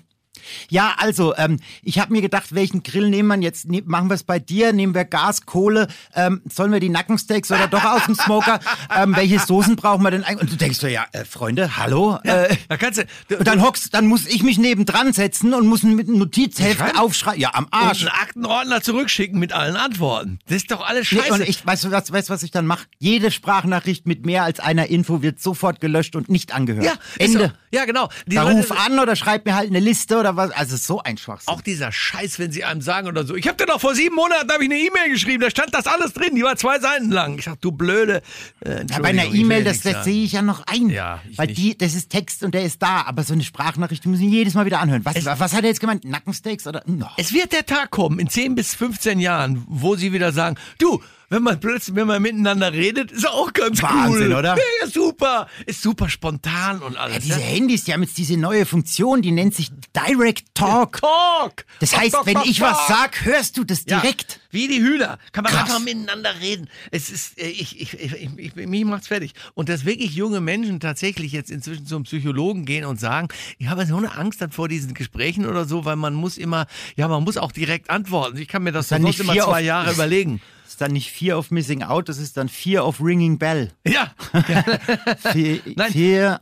Ja, 0.68 0.94
also, 0.98 1.34
ähm, 1.36 1.58
ich 1.82 1.98
habe 1.98 2.12
mir 2.12 2.22
gedacht, 2.22 2.54
welchen 2.54 2.82
Grill 2.82 3.08
nehmen 3.10 3.28
wir 3.40 3.44
jetzt? 3.46 3.68
Ne, 3.68 3.82
machen 3.84 4.08
wir 4.10 4.14
es 4.14 4.22
bei 4.24 4.38
dir? 4.38 4.72
Nehmen 4.72 4.94
wir 4.94 5.04
Gas, 5.04 5.46
Kohle? 5.46 5.88
Ähm, 6.14 6.40
sollen 6.50 6.72
wir 6.72 6.80
die 6.80 6.88
Nackensteaks 6.88 7.50
oder 7.50 7.66
doch 7.68 7.84
aus 7.84 8.04
dem 8.06 8.14
Smoker? 8.14 8.60
ähm, 8.96 9.14
welche 9.16 9.38
Soßen 9.38 9.76
brauchen 9.76 10.02
wir 10.02 10.10
denn 10.10 10.24
eigentlich? 10.24 10.42
Und 10.42 10.52
du 10.52 10.56
denkst 10.56 10.78
so, 10.78 10.86
ja, 10.86 11.06
äh, 11.12 11.24
Freunde, 11.24 11.76
hallo? 11.76 12.18
Äh, 12.24 12.56
da 12.68 12.76
kannst 12.76 13.04
du, 13.28 13.36
und 13.36 13.46
dann 13.46 13.62
hockst, 13.62 13.92
dann 13.94 14.06
muss 14.06 14.26
ich 14.26 14.42
mich 14.42 14.58
nebendran 14.58 15.12
setzen 15.12 15.54
und 15.54 15.66
muss 15.66 15.82
mit 15.82 16.08
einem 16.08 16.18
Notizheft 16.18 16.78
Schreiben? 16.78 16.98
aufschreiben. 16.98 17.40
Ja, 17.40 17.50
am 17.54 17.64
und 17.64 17.72
Arsch. 17.74 18.00
einen 18.00 18.10
Aktenordner 18.10 18.82
zurückschicken 18.82 19.38
mit 19.38 19.52
allen 19.52 19.76
Antworten. 19.76 20.38
Das 20.46 20.56
ist 20.58 20.70
doch 20.70 20.86
alles 20.86 21.10
Nee, 21.12 21.18
scheiße. 21.20 21.32
und 21.34 21.42
ich, 21.48 21.64
weißt 21.66 21.84
du, 21.84 21.90
was, 21.90 22.12
weißt, 22.12 22.28
du, 22.28 22.32
was 22.32 22.42
ich 22.42 22.50
dann 22.50 22.66
mache? 22.66 22.86
Jede 22.98 23.30
Sprachnachricht 23.30 24.06
mit 24.06 24.26
mehr 24.26 24.44
als 24.44 24.60
einer 24.60 24.86
Info 24.88 25.22
wird 25.22 25.40
sofort 25.40 25.80
gelöscht 25.80 26.16
und 26.16 26.28
nicht 26.28 26.52
angehört. 26.54 26.84
ja, 26.84 26.92
Ende. 27.18 27.38
So. 27.72 27.76
Ja, 27.76 27.84
genau. 27.84 28.08
Die 28.26 28.36
Da 28.36 28.42
Leute- 28.44 28.56
ruf 28.56 28.72
an 28.86 28.98
oder 28.98 29.16
schreib 29.16 29.44
mir 29.46 29.54
halt 29.54 29.68
eine 29.70 29.80
Liste 29.80 30.18
oder 30.18 30.29
oder 30.30 30.36
was? 30.36 30.50
Also 30.52 30.76
so 30.76 31.00
ein 31.02 31.16
Schwachsinn. 31.18 31.52
Auch 31.52 31.60
dieser 31.60 31.92
Scheiß, 31.92 32.38
wenn 32.38 32.52
sie 32.52 32.64
einem 32.64 32.80
sagen 32.80 33.08
oder 33.08 33.24
so. 33.26 33.34
Ich 33.34 33.46
habe 33.46 33.56
dir 33.56 33.66
doch 33.66 33.80
vor 33.80 33.94
sieben 33.94 34.14
Monaten 34.14 34.50
hab 34.50 34.60
ich 34.60 34.70
eine 34.70 34.78
E-Mail 34.78 35.10
geschrieben, 35.10 35.42
da 35.42 35.50
stand 35.50 35.74
das 35.74 35.86
alles 35.86 36.12
drin, 36.12 36.34
die 36.34 36.42
war 36.42 36.56
zwei 36.56 36.78
Seiten 36.78 37.10
lang. 37.10 37.38
Ich 37.38 37.44
sag, 37.44 37.60
du 37.60 37.72
blöde. 37.72 38.22
Äh, 38.64 38.84
Ja, 38.88 38.98
bei 39.00 39.08
einer 39.10 39.24
E-Mail, 39.26 39.64
das, 39.64 39.80
das 39.80 40.04
sehe 40.04 40.24
ich 40.24 40.32
ja 40.32 40.42
noch 40.42 40.62
ein. 40.66 40.88
Ja, 40.90 41.20
Weil 41.36 41.46
nicht. 41.48 41.58
die, 41.58 41.78
das 41.78 41.94
ist 41.94 42.10
Text 42.10 42.42
und 42.42 42.54
der 42.54 42.64
ist 42.64 42.82
da. 42.82 43.02
Aber 43.02 43.22
so 43.22 43.32
eine 43.34 43.42
Sprachnachricht, 43.44 44.04
die 44.04 44.08
muss 44.08 44.20
ich 44.20 44.26
jedes 44.30 44.54
Mal 44.54 44.66
wieder 44.66 44.80
anhören. 44.80 45.04
Was, 45.04 45.24
was 45.24 45.52
hat 45.52 45.62
er 45.62 45.68
jetzt 45.68 45.80
gemeint? 45.80 46.04
Nackensteaks 46.04 46.66
oder? 46.66 46.82
No. 46.86 47.08
Es 47.16 47.32
wird 47.32 47.52
der 47.52 47.66
Tag 47.66 47.90
kommen, 47.90 48.18
in 48.18 48.28
10 48.28 48.54
bis 48.54 48.74
15 48.74 49.20
Jahren, 49.20 49.64
wo 49.68 49.96
sie 49.96 50.12
wieder 50.12 50.32
sagen, 50.32 50.56
du, 50.78 51.02
wenn 51.30 51.44
man 51.44 51.60
plötzlich, 51.60 51.94
wenn 51.94 52.08
man 52.08 52.20
miteinander 52.20 52.72
redet, 52.72 53.12
ist 53.12 53.26
auch 53.26 53.52
ganz 53.52 53.80
Wahnsinn, 53.82 54.32
cool. 54.32 54.34
oder? 54.34 54.56
Ja, 54.56 54.86
super. 54.88 55.46
Ist 55.64 55.80
super 55.80 56.08
spontan 56.08 56.80
und 56.80 56.96
alles. 56.96 57.14
Ja, 57.14 57.20
diese 57.20 57.40
ja? 57.40 57.46
Handys, 57.46 57.84
die 57.84 57.92
haben 57.92 58.02
jetzt 58.02 58.18
diese 58.18 58.36
neue 58.36 58.66
Funktion, 58.66 59.22
die 59.22 59.30
nennt 59.30 59.54
sich 59.54 59.70
Direct 59.94 60.52
Talk. 60.54 61.00
Talk. 61.00 61.64
Das 61.78 61.96
heißt, 61.96 62.14
talk, 62.14 62.26
wenn 62.26 62.34
talk, 62.34 62.46
ich 62.46 62.60
was 62.60 62.76
talk. 62.78 62.88
sag, 62.88 63.24
hörst 63.24 63.56
du 63.56 63.62
das 63.62 63.84
Ja, 63.86 64.00
direkt. 64.00 64.40
wie 64.50 64.66
die 64.66 64.80
Hühner. 64.80 65.18
Kann 65.30 65.44
man 65.44 65.52
Krass. 65.52 65.68
einfach 65.70 65.78
miteinander 65.78 66.34
reden. 66.40 66.68
Es 66.90 67.10
ist, 67.10 67.38
äh, 67.40 67.46
ich, 67.46 67.80
ich, 67.80 67.94
ich, 67.94 68.12
ich, 68.12 68.56
ich, 68.56 68.56
mich 68.56 68.84
macht's 68.84 69.06
fertig. 69.06 69.34
Und 69.54 69.68
dass 69.68 69.84
wirklich 69.84 70.12
junge 70.12 70.40
Menschen 70.40 70.80
tatsächlich 70.80 71.30
jetzt 71.30 71.52
inzwischen 71.52 71.86
zum 71.86 72.02
Psychologen 72.02 72.64
gehen 72.64 72.84
und 72.84 72.98
sagen, 72.98 73.28
ich 73.58 73.68
habe 73.68 73.86
so 73.86 73.96
eine 73.96 74.16
Angst 74.16 74.42
dann 74.42 74.50
vor 74.50 74.66
diesen 74.66 74.94
Gesprächen 74.94 75.46
oder 75.46 75.64
so, 75.64 75.84
weil 75.84 75.94
man 75.94 76.14
muss 76.14 76.38
immer, 76.38 76.66
ja, 76.96 77.06
man 77.06 77.22
muss 77.22 77.36
auch 77.36 77.52
direkt 77.52 77.88
antworten. 77.88 78.36
Ich 78.36 78.48
kann 78.48 78.64
mir 78.64 78.72
das 78.72 78.88
dann 78.88 79.02
sonst 79.02 79.18
nicht 79.18 79.30
immer 79.30 79.44
zwei 79.44 79.62
Jahre 79.62 79.92
überlegen. 79.92 80.40
Das 80.70 80.74
ist 80.74 80.80
dann 80.82 80.92
nicht 80.92 81.10
Fear 81.10 81.36
of 81.36 81.50
Missing 81.50 81.82
Out, 81.82 82.08
das 82.08 82.18
ist 82.18 82.36
dann 82.36 82.48
Fear 82.48 82.86
of 82.86 83.00
Ringing 83.00 83.38
Bell. 83.38 83.72
Ja. 83.84 84.12
Fear, 85.18 85.58
Nein. 85.74 85.90
Fear 85.90 86.40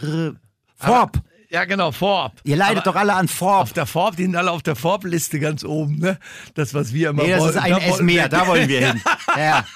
re- 0.00 0.34
Forb. 0.76 1.20
Ja, 1.50 1.66
genau, 1.66 1.92
Vorab. 1.92 2.40
Ihr 2.44 2.56
leidet 2.56 2.78
Aber 2.78 2.92
doch 2.92 2.96
alle 2.98 3.12
an 3.12 3.28
Forb. 3.28 3.60
Auf 3.64 3.72
der 3.74 3.84
Vorab, 3.84 4.16
die 4.16 4.22
sind 4.22 4.34
alle 4.34 4.50
auf 4.50 4.62
der 4.62 4.76
Vorab-Liste 4.76 5.40
ganz 5.40 5.62
oben, 5.62 5.98
ne? 5.98 6.18
Das, 6.54 6.72
was 6.72 6.94
wir 6.94 7.10
immer 7.10 7.22
Nee, 7.22 7.32
das 7.32 7.40
wollten. 7.42 7.58
ist 7.58 7.62
ein 7.64 7.70
Da 7.72 7.78
S 7.80 7.90
wollen 7.92 8.06
mehr, 8.06 8.28
da 8.30 8.46
wollen 8.46 8.66
wir 8.68 8.88
hin. 8.92 9.02
Ja. 9.36 9.66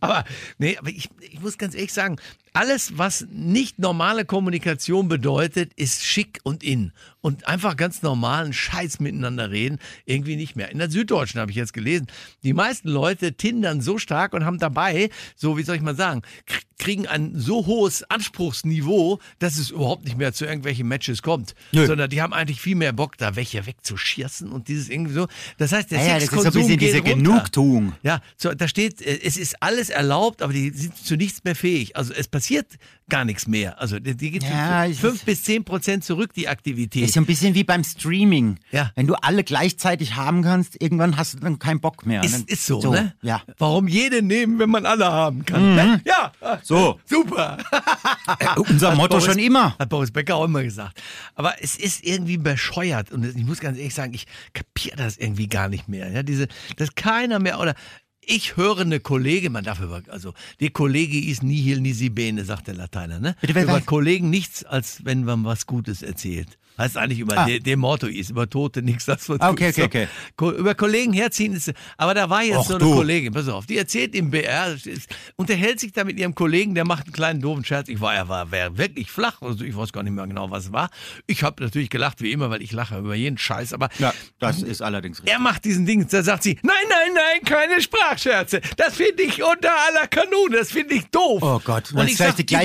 Aber, 0.00 0.24
nee, 0.58 0.76
aber 0.76 0.88
ich, 0.90 1.08
ich 1.20 1.40
muss 1.40 1.56
ganz 1.56 1.76
ehrlich 1.76 1.92
sagen, 1.92 2.16
alles, 2.54 2.96
was 2.96 3.26
nicht 3.30 3.78
normale 3.78 4.24
Kommunikation 4.24 5.08
bedeutet, 5.08 5.72
ist 5.74 6.04
schick 6.04 6.40
und 6.44 6.62
in. 6.62 6.92
Und 7.20 7.48
einfach 7.48 7.76
ganz 7.76 8.02
normalen 8.02 8.52
Scheiß 8.52 9.00
miteinander 9.00 9.50
reden, 9.50 9.78
irgendwie 10.04 10.36
nicht 10.36 10.56
mehr. 10.56 10.70
In 10.70 10.78
der 10.78 10.90
Süddeutschen 10.90 11.40
habe 11.40 11.50
ich 11.50 11.56
jetzt 11.56 11.72
gelesen, 11.72 12.06
die 12.42 12.52
meisten 12.52 12.88
Leute 12.88 13.34
tindern 13.34 13.80
so 13.80 13.98
stark 13.98 14.34
und 14.34 14.44
haben 14.44 14.58
dabei, 14.58 15.10
so 15.34 15.58
wie 15.58 15.62
soll 15.62 15.76
ich 15.76 15.82
mal 15.82 15.96
sagen, 15.96 16.22
kriegen 16.78 17.06
ein 17.06 17.32
so 17.34 17.66
hohes 17.66 18.02
Anspruchsniveau, 18.10 19.18
dass 19.38 19.56
es 19.56 19.70
überhaupt 19.70 20.04
nicht 20.04 20.18
mehr 20.18 20.34
zu 20.34 20.44
irgendwelchen 20.44 20.86
Matches 20.86 21.22
kommt. 21.22 21.54
Nö. 21.72 21.86
Sondern 21.86 22.10
die 22.10 22.20
haben 22.20 22.34
eigentlich 22.34 22.60
viel 22.60 22.74
mehr 22.74 22.92
Bock, 22.92 23.16
da 23.16 23.36
welche 23.36 23.64
wegzuschießen 23.64 24.50
und 24.50 24.68
dieses 24.68 24.90
irgendwie 24.90 25.14
so. 25.14 25.26
Das 25.56 25.72
heißt, 25.72 25.90
der 25.90 26.00
Ja, 26.00 26.06
ja, 26.06 26.14
das 26.16 26.24
ist 26.24 26.30
so 26.30 26.36
ein 26.36 26.42
Sexkonsum 26.42 26.62
bisschen 26.62 26.78
diese 26.78 26.98
runter. 26.98 27.14
Genugtuung. 27.14 27.92
Ja, 28.02 28.20
so, 28.36 28.52
da 28.52 28.68
steht, 28.68 29.00
äh, 29.00 29.18
es 29.22 29.38
ist 29.38 29.62
alles 29.62 29.88
erlaubt, 29.88 30.42
aber 30.42 30.52
die 30.52 30.70
sind 30.70 30.96
zu 30.96 31.16
nichts 31.16 31.42
mehr 31.44 31.56
fähig. 31.56 31.96
Also 31.96 32.12
es 32.12 32.28
passiert 32.28 32.43
gar 33.08 33.24
nichts 33.24 33.46
mehr. 33.46 33.78
Also 33.80 33.98
die, 33.98 34.16
die 34.16 34.30
geht 34.30 34.42
Ja, 34.44 34.86
fünf 34.98 35.24
bis 35.24 35.42
zehn 35.44 35.62
Prozent 35.64 36.04
zurück, 36.04 36.32
die 36.34 36.48
Aktivität. 36.48 37.04
Ist 37.04 37.14
so 37.14 37.20
ein 37.20 37.26
bisschen 37.26 37.54
wie 37.54 37.64
beim 37.64 37.84
Streaming. 37.84 38.58
Ja. 38.70 38.90
Wenn 38.94 39.06
du 39.06 39.14
alle 39.14 39.44
gleichzeitig 39.44 40.16
haben 40.16 40.42
kannst, 40.42 40.80
irgendwann 40.80 41.16
hast 41.18 41.34
du 41.34 41.38
dann 41.40 41.58
keinen 41.58 41.80
Bock 41.80 42.06
mehr. 42.06 42.22
Ist, 42.24 42.34
Dann- 42.34 42.44
ist 42.46 42.64
so, 42.64 42.80
ne? 42.92 43.14
Ja. 43.22 43.42
Warum 43.58 43.88
jede 43.88 44.22
nehmen, 44.22 44.58
wenn 44.58 44.70
man 44.70 44.86
alle 44.86 45.04
haben 45.06 45.44
kann? 45.44 45.74
Ne? 45.74 46.00
Ja, 46.06 46.32
So. 46.62 46.98
super. 47.06 47.58
Unser 48.68 48.90
Hat 48.90 48.96
Motto 48.96 49.18
Boris- 49.18 49.24
schon 49.26 49.38
immer. 49.38 49.76
Hat 49.78 49.88
Boris 49.88 50.10
Becker 50.10 50.36
auch 50.36 50.44
immer 50.44 50.62
gesagt. 50.62 51.02
Aber 51.34 51.54
es 51.62 51.76
ist 51.76 52.04
irgendwie 52.04 52.38
bescheuert. 52.38 53.12
Und 53.12 53.24
ich 53.24 53.44
muss 53.44 53.60
ganz 53.60 53.76
ehrlich 53.78 53.94
sagen, 53.94 54.14
ich 54.14 54.26
kapiere 54.54 54.96
das 54.96 55.16
irgendwie 55.18 55.48
gar 55.48 55.68
nicht 55.68 55.88
mehr. 55.88 56.10
Ja, 56.10 56.22
diese, 56.22 56.48
dass 56.76 56.94
keiner 56.94 57.38
mehr 57.38 57.60
oder 57.60 57.74
ich 58.26 58.56
höre 58.56 58.80
eine 58.80 59.00
Kollegin, 59.00 59.52
man 59.52 59.64
darf 59.64 59.80
über, 59.80 60.02
also 60.08 60.34
die 60.60 60.70
Kollege 60.70 61.18
ist 61.18 61.42
nihil 61.42 61.80
nisi 61.80 62.08
bene, 62.08 62.44
sagt 62.44 62.66
der 62.68 62.74
Lateiner, 62.74 63.20
ne? 63.20 63.36
Bitte, 63.40 63.52
über 63.60 63.66
wer- 63.74 63.80
Kollegen 63.80 64.30
nichts, 64.30 64.64
als 64.64 65.04
wenn 65.04 65.24
man 65.24 65.44
was 65.44 65.66
Gutes 65.66 66.02
erzählt. 66.02 66.58
Heißt 66.76 66.96
eigentlich 66.96 67.20
über 67.20 67.38
Ah. 67.38 67.44
de, 67.46 67.60
dem 67.60 67.78
Motto 67.80 68.06
ist, 68.08 68.30
über 68.30 68.50
Tote 68.50 68.82
nichts, 68.82 69.04
das 69.04 69.28
was 69.28 69.40
Ah, 69.40 69.50
okay, 69.50 69.68
okay, 69.70 69.82
okay. 69.84 70.08
Ko 70.36 70.50
über 70.50 70.74
Kollegen 70.74 71.12
herziehen 71.12 71.52
ist, 71.54 71.72
aber 71.96 72.14
da 72.14 72.28
war 72.28 72.42
jetzt 72.42 72.56
Och, 72.56 72.66
so 72.66 72.74
eine 72.74 72.84
du. 72.84 72.94
Kollegin, 72.94 73.32
pass 73.32 73.48
auf, 73.48 73.66
die 73.66 73.76
erzählt 73.78 74.14
im 74.14 74.30
BR, 74.30 74.76
unterhält 75.36 75.78
sich 75.80 75.92
da 75.92 76.02
mit 76.04 76.18
ihrem 76.18 76.34
Kollegen, 76.34 76.74
der 76.74 76.84
macht 76.84 77.04
einen 77.06 77.12
kleinen 77.12 77.40
doofen 77.40 77.64
Scherz. 77.64 77.88
Ich 77.88 78.00
war, 78.00 78.14
er 78.14 78.28
war, 78.28 78.50
war 78.50 78.76
wirklich 78.76 79.10
flach, 79.10 79.40
also 79.40 79.64
ich 79.64 79.76
weiß 79.76 79.92
gar 79.92 80.02
nicht 80.02 80.12
mehr 80.14 80.26
genau, 80.26 80.50
was 80.50 80.66
es 80.66 80.72
war. 80.72 80.90
Ich 81.26 81.42
habe 81.44 81.62
natürlich 81.62 81.90
gelacht, 81.90 82.20
wie 82.22 82.32
immer, 82.32 82.50
weil 82.50 82.60
ich 82.62 82.72
lache 82.72 82.98
über 82.98 83.14
jeden 83.14 83.38
Scheiß, 83.38 83.72
aber 83.72 83.88
Ja, 83.98 84.12
das 84.40 84.60
ist 84.62 84.82
allerdings 84.82 85.18
richtig. 85.18 85.32
er 85.32 85.38
macht 85.38 85.64
diesen 85.64 85.86
Ding, 85.86 86.06
da 86.08 86.22
sagt 86.22 86.42
sie, 86.42 86.58
nein, 86.62 86.74
nein, 86.88 87.12
nein, 87.14 87.44
keine 87.44 87.80
Sprachscherze. 87.80 88.60
Das 88.76 88.96
finde 88.96 89.22
ich 89.22 89.42
unter 89.44 89.70
aller 89.88 90.06
Kanone, 90.08 90.56
das 90.58 90.72
finde 90.72 90.94
ich 90.94 91.06
doof. 91.06 91.40
Oh 91.42 91.60
Gott, 91.64 91.92
Und 91.92 92.08
ich 92.08 92.16
sag, 92.16 92.36
die, 92.36 92.44
die 92.46 92.56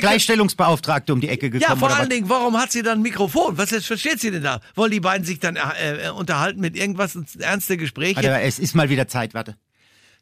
Gleichstellungsbeauftragte 0.00 1.12
um 1.12 1.20
die 1.20 1.28
Ecke 1.28 1.50
gekommen. 1.50 1.68
ja, 1.70 1.76
vor 1.76 1.94
allen? 1.94 2.08
Dingen, 2.10 2.28
warum 2.28 2.56
hat 2.56 2.72
sie 2.72 2.82
dann 2.82 2.98
ein 2.98 3.02
Mikrofon? 3.02 3.55
Was 3.56 3.70
jetzt 3.70 3.86
versteht 3.86 4.20
sie 4.20 4.30
denn 4.30 4.42
da? 4.42 4.60
Wollen 4.74 4.90
die 4.90 5.00
beiden 5.00 5.24
sich 5.26 5.38
dann 5.40 5.56
äh, 5.56 6.06
äh, 6.06 6.10
unterhalten 6.10 6.60
mit 6.60 6.76
irgendwas, 6.76 7.18
ernste 7.38 7.76
Gespräche? 7.76 8.16
Warte, 8.16 8.40
es 8.40 8.58
ist 8.58 8.74
mal 8.74 8.88
wieder 8.88 9.08
Zeit, 9.08 9.34
warte. 9.34 9.56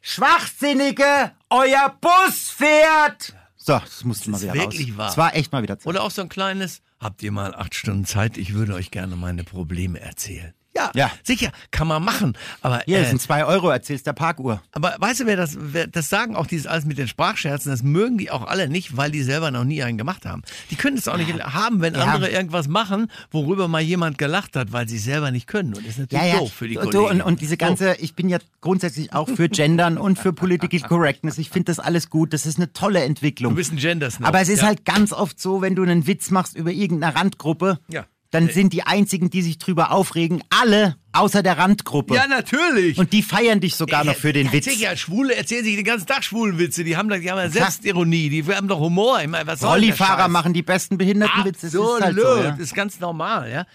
Schwachsinnige, 0.01 1.31
euer 1.49 1.97
Bus 1.99 2.49
fährt! 2.55 3.33
So, 3.57 3.79
das 3.79 4.03
musste 4.03 4.29
mal 4.29 4.37
ist 4.37 4.43
wieder 4.43 4.53
wirklich 4.53 4.91
raus. 4.91 4.97
wahr. 4.97 5.09
Es 5.09 5.17
war 5.17 5.35
echt 5.35 5.51
mal 5.51 5.63
wieder 5.63 5.79
Zeit. 5.79 5.87
Oder 5.87 6.03
auch 6.03 6.11
so 6.11 6.21
ein 6.21 6.29
kleines, 6.29 6.81
habt 6.99 7.23
ihr 7.23 7.31
mal 7.31 7.55
acht 7.55 7.73
Stunden 7.73 8.05
Zeit? 8.05 8.37
Ich 8.37 8.53
würde 8.53 8.75
euch 8.75 8.91
gerne 8.91 9.15
meine 9.15 9.43
Probleme 9.43 9.99
erzählen. 9.99 10.53
Ja, 10.75 10.91
Ja. 10.93 11.11
sicher, 11.23 11.51
kann 11.71 11.87
man 11.87 12.03
machen. 12.03 12.33
Aber, 12.61 12.81
Hier, 12.85 12.97
das 12.99 13.07
äh, 13.07 13.09
sind 13.11 13.21
zwei 13.21 13.45
Euro, 13.45 13.69
erzählst 13.69 14.05
der 14.07 14.13
Parkuhr. 14.13 14.61
aber 14.73 14.95
weißt 14.99 15.21
du, 15.21 15.25
wer 15.25 15.37
das, 15.37 15.55
wer, 15.59 15.87
das 15.87 16.09
sagen 16.09 16.35
auch 16.35 16.47
dieses 16.47 16.67
alles 16.67 16.85
mit 16.85 16.97
den 16.97 17.07
Sprachscherzen, 17.07 17.71
das 17.71 17.81
mögen 17.83 18.17
die 18.17 18.29
auch 18.29 18.45
alle 18.45 18.67
nicht, 18.67 18.97
weil 18.97 19.09
die 19.11 19.23
selber 19.23 19.51
noch 19.51 19.63
nie 19.63 19.81
einen 19.83 19.97
gemacht 19.97 20.25
haben. 20.25 20.41
Die 20.71 20.75
können 20.75 20.97
es 20.97 21.07
auch 21.07 21.17
nicht 21.17 21.31
haben, 21.43 21.81
wenn 21.81 21.95
Ja. 21.95 22.01
andere 22.03 22.29
irgendwas 22.29 22.67
machen, 22.67 23.09
worüber 23.31 23.67
mal 23.67 23.81
jemand 23.81 24.17
gelacht 24.17 24.55
hat, 24.55 24.71
weil 24.73 24.87
sie 24.89 24.97
selber 24.97 25.31
nicht 25.31 25.47
können. 25.47 25.73
Und 25.75 25.85
das 25.85 25.93
ist 25.93 25.99
natürlich 25.99 26.23
Ja, 26.25 26.33
ja. 26.33 26.39
doof 26.39 26.51
für 26.53 26.67
die 26.67 26.75
Kollegen. 26.75 26.97
und, 27.05 27.21
und 27.21 27.41
diese 27.41 27.55
ganze, 27.57 27.95
ich 27.95 28.13
bin 28.15 28.27
ja 28.29 28.37
grundsätzlich 28.61 29.13
auch 29.13 29.29
für 29.29 29.47
Gendern 29.49 29.97
und 29.97 30.19
für 30.19 30.33
Political 30.33 30.79
Correctness. 30.89 31.37
Ich 31.37 31.49
finde 31.49 31.65
das 31.71 31.79
alles 31.79 32.09
gut. 32.09 32.33
Das 32.33 32.45
ist 32.45 32.57
eine 32.57 32.73
tolle 32.73 33.03
Entwicklung. 33.03 33.51
Du 33.53 33.55
bist 33.57 33.71
ein 33.71 33.77
Gender-Snob. 33.77 34.27
Aber 34.27 34.41
es 34.41 34.49
ist 34.49 34.61
Ja. 34.61 34.67
halt 34.67 34.83
ganz 34.85 35.13
oft 35.13 35.39
so, 35.39 35.61
wenn 35.61 35.75
du 35.75 35.83
einen 35.83 36.05
Witz 36.07 36.31
machst 36.31 36.55
über 36.57 36.71
irgendeine 36.71 37.15
Randgruppe, 37.15 37.79
Ja. 37.87 38.05
Dann 38.35 38.49
sind 38.49 38.73
die 38.73 38.83
einzigen, 38.83 39.29
die 39.29 39.41
sich 39.41 39.57
drüber 39.57 39.91
aufregen, 39.91 40.43
alle 40.49 40.97
außer 41.13 41.41
der 41.41 41.57
Randgruppe. 41.57 42.15
Ja, 42.15 42.27
natürlich. 42.27 42.97
Und 42.97 43.13
die 43.13 43.23
feiern 43.23 43.61
dich 43.61 43.75
sogar 43.75 44.03
noch 44.03 44.15
für 44.15 44.33
den 44.33 44.51
Witz. 44.51 44.67
Ja, 44.79 44.95
Schwule 44.97 45.35
erzählen 45.35 45.63
sich 45.63 45.75
den 45.75 45.85
ganzen 45.85 46.05
Tag 46.05 46.23
Schwulenwitze. 46.23 46.83
Die 46.83 46.97
haben, 46.97 47.09
die 47.09 47.31
haben 47.31 47.37
ja 47.37 47.49
Selbstironie, 47.49 48.29
die 48.29 48.43
haben 48.43 48.67
doch 48.67 48.79
Humor. 48.79 49.21
Ich 49.21 49.27
meine, 49.27 49.47
was 49.47 49.61
soll 49.61 49.69
Rollifahrer 49.71 50.27
machen 50.27 50.53
die 50.53 50.63
besten 50.63 50.97
Behindertenwitze. 50.97 51.67
Das 51.67 51.73
ist 51.73 52.01
halt 52.01 52.15
so, 52.15 52.37
ja. 52.37 52.51
Das 52.51 52.59
ist 52.59 52.75
ganz 52.75 52.99
normal, 52.99 53.49
ja. 53.49 53.65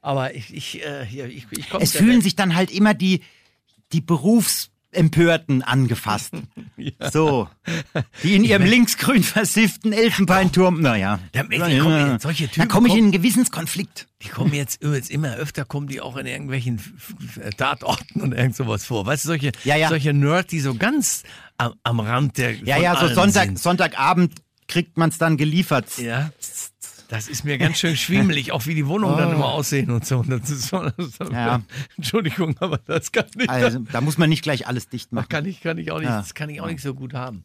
Aber 0.00 0.34
ich, 0.34 0.54
ich, 0.54 0.84
äh, 0.84 1.04
ich, 1.04 1.46
ich 1.50 1.70
komme 1.70 1.82
Es 1.82 1.92
fühlen 1.92 2.20
sich 2.20 2.34
dann 2.34 2.54
halt 2.54 2.70
immer 2.70 2.94
die, 2.94 3.22
die 3.92 4.00
Berufsempörten 4.92 5.62
angefasst. 5.62 6.32
So. 7.12 7.48
Die 8.22 8.36
in 8.36 8.44
ihrem 8.44 8.62
linksgrün 8.64 9.22
versifften 9.24 9.92
Elfenbeinturm, 9.92 10.80
naja. 10.80 11.18
Ja, 11.34 11.42
die 11.42 11.78
kommen- 11.78 12.18
solche 12.20 12.46
Da 12.46 12.52
Typen 12.52 12.68
komme 12.68 12.88
ich 12.88 12.94
in 12.94 13.04
einen 13.04 13.12
Gewissenskonflikt. 13.12 14.06
Die 14.22 14.28
kommen 14.28 14.54
jetzt 14.54 14.80
übrigens 14.82 15.10
immer 15.10 15.34
öfter, 15.36 15.64
kommen 15.64 15.88
die 15.88 16.00
auch 16.00 16.16
in 16.16 16.26
irgendwelchen 16.26 16.76
F- 16.76 17.56
Tatorten 17.56 18.20
und 18.22 18.32
irgend 18.32 18.54
sowas 18.54 18.84
vor. 18.84 19.04
Weißt 19.06 19.24
du, 19.24 19.28
solche, 19.28 19.50
Ja, 19.64 19.74
ja. 19.76 19.88
solche 19.88 20.12
Nerds, 20.12 20.48
die 20.50 20.60
so 20.60 20.74
ganz 20.74 21.24
am, 21.56 21.74
am 21.82 21.98
Rand 22.00 22.38
der. 22.38 22.54
Ja, 22.64 22.78
ja, 22.78 22.96
so 22.98 23.12
Sonntag, 23.12 23.46
Sind. 23.46 23.58
Sonntagabend 23.58 24.34
kriegt 24.68 24.96
man 24.96 25.08
es 25.10 25.18
dann 25.18 25.36
geliefert. 25.36 25.98
Ja. 25.98 26.30
Das 27.08 27.26
ist 27.28 27.42
mir 27.44 27.56
ganz 27.56 27.78
schön 27.78 27.96
schwimmelig, 27.96 28.52
auch 28.52 28.66
wie 28.66 28.74
die 28.74 28.86
Wohnungen 28.86 29.16
dann 29.16 29.32
immer 29.32 29.46
aussehen 29.46 29.90
und 29.90 30.04
so. 30.06 30.22
Das 30.22 30.50
ist 30.50 30.70
das 30.72 30.92
ist, 30.98 31.20
Oh. 31.20 31.32
Ja. 31.32 31.62
Entschuldigung, 31.96 32.54
aber 32.60 32.78
das 32.78 33.12
kann 33.12 33.24
ich, 33.38 33.48
Also, 33.48 33.78
da 33.80 34.00
muss 34.02 34.18
man 34.18 34.28
nicht 34.28 34.42
gleich 34.42 34.66
alles 34.66 34.88
dicht 34.90 35.06
das 35.06 35.12
machen. 35.12 35.28
kann 35.30 35.46
ich, 35.46 35.60
kann 35.62 35.78
ich 35.78 35.90
auch 35.90 35.98
nicht, 36.00 36.08
Ja. 36.08 36.18
das 36.18 36.34
kann 36.34 36.50
ich 36.50 36.60
auch 36.60 36.66
nicht 36.66 36.82
so 36.82 36.94
gut 36.94 37.14
haben. 37.14 37.44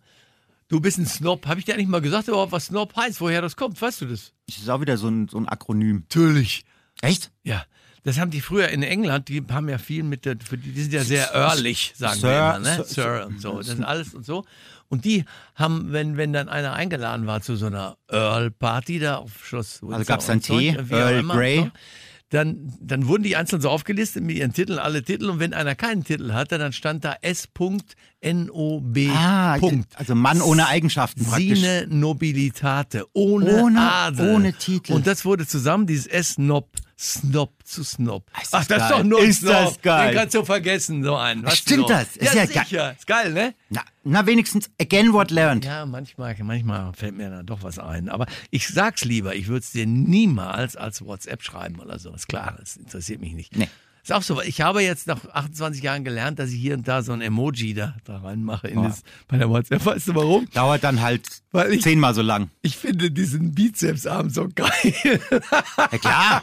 Du 0.68 0.80
bist 0.82 0.98
ein 0.98 1.06
Snob. 1.06 1.46
Habe 1.48 1.60
ich 1.60 1.66
dir 1.66 1.76
eigentlich 1.76 1.88
mal 1.88 2.02
gesagt, 2.02 2.28
überhaupt, 2.28 2.52
was 2.52 2.66
Snob 2.68 2.96
heißt, 2.96 3.22
woher 3.22 3.42
das 3.42 3.56
kommt? 3.56 3.82
Weißt 3.82 4.02
du 4.02 4.06
das? 4.06 4.34
Das 4.48 4.58
ist 4.58 4.70
auch 4.70 4.82
wieder 4.82 4.98
so 4.98 5.08
ein, 5.08 5.28
so 5.30 5.38
ein 5.38 5.48
Akronym. 5.48 6.04
Natürlich. 6.10 6.66
Echt? 7.02 7.32
Ja, 7.44 7.64
das 8.04 8.20
haben 8.20 8.32
die 8.32 8.42
früher 8.42 8.68
in 8.68 8.84
England, 8.84 9.30
die 9.30 9.44
haben 9.50 9.70
ja 9.70 9.78
viel 9.78 10.04
mit 10.04 10.26
der, 10.26 10.36
die 10.36 10.82
sind 10.82 10.92
ja 10.94 11.04
sehr 11.06 11.32
earlich, 11.34 11.94
sagen 11.96 12.20
Sir, 12.20 12.30
wir 12.30 12.38
immer, 12.56 12.60
ne? 12.60 12.76
Sir, 12.84 12.86
Sir, 12.86 13.26
und 13.28 13.42
so, 13.42 13.58
das 13.60 13.70
ist 13.70 13.82
alles 13.82 14.14
und 14.14 14.26
so. 14.26 14.46
Und 14.94 15.04
die 15.06 15.26
haben, 15.56 15.92
wenn, 15.92 16.16
wenn 16.18 16.32
dann 16.32 16.48
einer 16.50 16.74
eingeladen 16.74 17.28
war 17.28 17.42
zu 17.42 17.56
so 17.58 17.66
einer 17.66 17.98
Earl-Party 18.10 19.00
da 19.00 19.18
auf 19.18 19.46
Schloss 19.46 19.82
Windsor 19.82 19.98
Also 20.00 20.08
gab's 20.08 20.26
dann 20.28 20.38
und 20.38 20.44
Zeug, 20.46 20.60
Tee, 20.60 20.78
auch 20.80 20.90
Earl 20.92 21.20
immer, 21.20 21.34
Grey? 21.36 21.58
so, 21.66 21.72
Dann, 22.30 22.74
dann 22.82 23.08
wurden 23.08 23.22
die 23.24 23.36
einzeln 23.36 23.62
so 23.62 23.70
aufgelistet 23.70 24.24
mit 24.24 24.38
ihren 24.38 24.54
Titeln, 24.54 24.80
alle 24.80 25.04
Titel. 25.04 25.30
Und 25.30 25.40
wenn 25.40 25.54
einer 25.54 25.76
keinen 25.76 26.04
Titel 26.04 26.32
hatte, 26.34 26.58
dann 26.58 26.74
stand 26.74 27.04
da 27.06 27.16
S.NOB. 27.22 28.98
Ah, 29.16 29.58
Punkt. 29.60 29.98
also 29.98 30.16
Mann 30.16 30.42
ohne 30.42 30.68
Eigenschaften 30.68 31.26
praktisch. 31.26 31.60
Sine 31.60 31.86
Nobilitate, 31.90 33.06
ohne, 33.14 33.62
Ohne- 33.64 33.80
Adel. 33.92 34.34
ohne 34.36 34.54
Titel. 34.54 34.94
Und 34.94 35.06
das 35.08 35.26
wurde 35.26 35.46
zusammen, 35.46 35.86
dieses 35.88 36.08
S-Nob, 36.08 36.70
Snob 37.04 37.52
zu 37.66 37.84
Snob. 37.84 38.26
Ist 38.42 38.54
Ach, 38.54 38.66
das 38.66 38.68
das 38.68 38.78
ist 38.78 38.90
geil. 38.90 38.98
doch 38.98 39.04
nur 39.04 39.20
Ist 39.22 39.40
Snob. 39.42 39.52
das 39.52 39.82
geil. 39.82 40.08
Den 40.12 40.18
kannst 40.18 40.36
du 40.36 40.46
vergessen, 40.46 41.04
so 41.04 41.16
einen. 41.18 41.44
Weißt 41.44 41.58
Stimmt 41.58 41.90
das? 41.90 42.16
Ist 42.16 42.34
ja, 42.34 42.44
ja 42.44 42.46
geil. 42.46 42.64
sicher. 42.66 42.92
Ist 42.98 43.08
geil, 43.08 43.34
ne? 43.34 43.54
Na, 43.70 43.82
na, 44.06 44.26
wenigstens 44.26 44.70
again 44.80 45.12
what 45.12 45.30
learned. 45.30 45.66
Ja, 45.66 45.86
manchmal, 45.86 46.36
manchmal 46.44 46.94
fällt 46.94 47.16
mir 47.18 47.30
da 47.30 47.44
doch 47.44 47.62
was 47.62 47.78
ein. 47.78 48.08
Aber 48.08 48.26
ich 48.52 48.70
sag's 48.70 49.04
lieber, 49.04 49.36
ich 49.36 49.48
würde 49.48 49.60
es 49.60 49.72
dir 49.72 49.86
niemals 49.86 50.78
als 50.78 51.04
WhatsApp 51.04 51.44
schreiben 51.44 51.80
oder 51.80 52.00
so. 52.00 52.14
Ist 52.14 52.28
klar, 52.30 52.56
das 52.58 52.78
interessiert 52.78 53.20
mich 53.20 53.34
nicht. 53.34 53.56
Nee. 53.58 53.68
Ist 54.04 54.12
auch 54.12 54.22
so. 54.22 54.42
Ich 54.42 54.60
habe 54.60 54.82
jetzt 54.84 55.08
nach 55.08 55.20
28 55.32 55.82
Jahren 55.82 56.04
gelernt, 56.04 56.38
dass 56.38 56.50
ich 56.50 56.60
hier 56.60 56.74
und 56.74 56.86
da 56.88 57.02
so 57.04 57.14
ein 57.14 57.22
Emoji 57.22 57.74
da, 57.74 57.96
da 58.04 58.18
reinmache 58.18 58.68
in 58.68 58.84
das, 58.84 59.02
bei 59.30 59.38
der 59.38 59.50
WhatsApp. 59.50 59.86
Weißt 59.86 60.10
du 60.10 60.16
warum? 60.16 60.46
Dauert 60.54 60.84
dann 60.84 61.00
halt 61.02 61.22
ich- 61.70 61.82
zehnmal 61.82 62.14
so 62.14 62.22
lang. 62.22 62.50
Ich 62.64 62.76
finde 62.76 63.12
diesen 63.12 63.54
Bizepsarm 63.56 64.30
so 64.30 64.50
geil. 64.54 65.22
Ja 65.78 65.98
klar. 66.00 66.42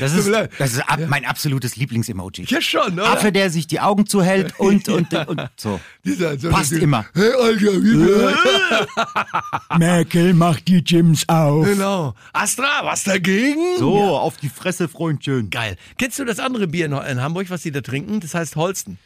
Das 0.00 0.12
ist, 0.14 0.28
das 0.58 0.72
ist 0.72 0.80
ab, 0.80 0.98
mein 1.08 1.24
absolutes 1.24 1.76
Lieblingsemoji. 1.76 2.44
ja 2.48 2.60
schon, 2.60 2.94
oder? 2.94 3.12
Affe, 3.12 3.30
der 3.30 3.50
sich 3.50 3.68
die 3.68 3.78
Augen 3.78 4.06
zuhält 4.06 4.58
und, 4.58 4.88
und, 4.88 5.14
und 5.28 5.48
so. 5.56 5.78
Dieser, 6.04 6.36
so 6.38 6.50
Passt 6.50 6.72
immer. 6.72 7.06
Hey, 7.14 7.30
Alter, 7.40 7.72
wie 7.82 9.78
Merkel 9.78 10.34
macht 10.34 10.66
die 10.68 10.82
Gyms 10.82 11.28
auf. 11.28 11.64
Genau. 11.66 12.14
Astra, 12.32 12.80
was 12.84 13.04
dagegen? 13.04 13.76
So, 13.78 13.94
auf 14.16 14.36
die 14.38 14.48
Fresse, 14.48 14.88
Freundchen. 14.88 15.50
Geil. 15.50 15.76
Kennst 15.98 16.18
du 16.18 16.24
das 16.24 16.38
andere 16.48 16.66
Bier 16.66 16.86
in 16.86 16.92
in 16.92 17.20
Hamburg, 17.20 17.50
was 17.50 17.62
die 17.62 17.70
da 17.70 17.80
trinken? 17.80 18.20
Das 18.20 18.34
heißt 18.34 18.56
Holsten. 18.56 18.98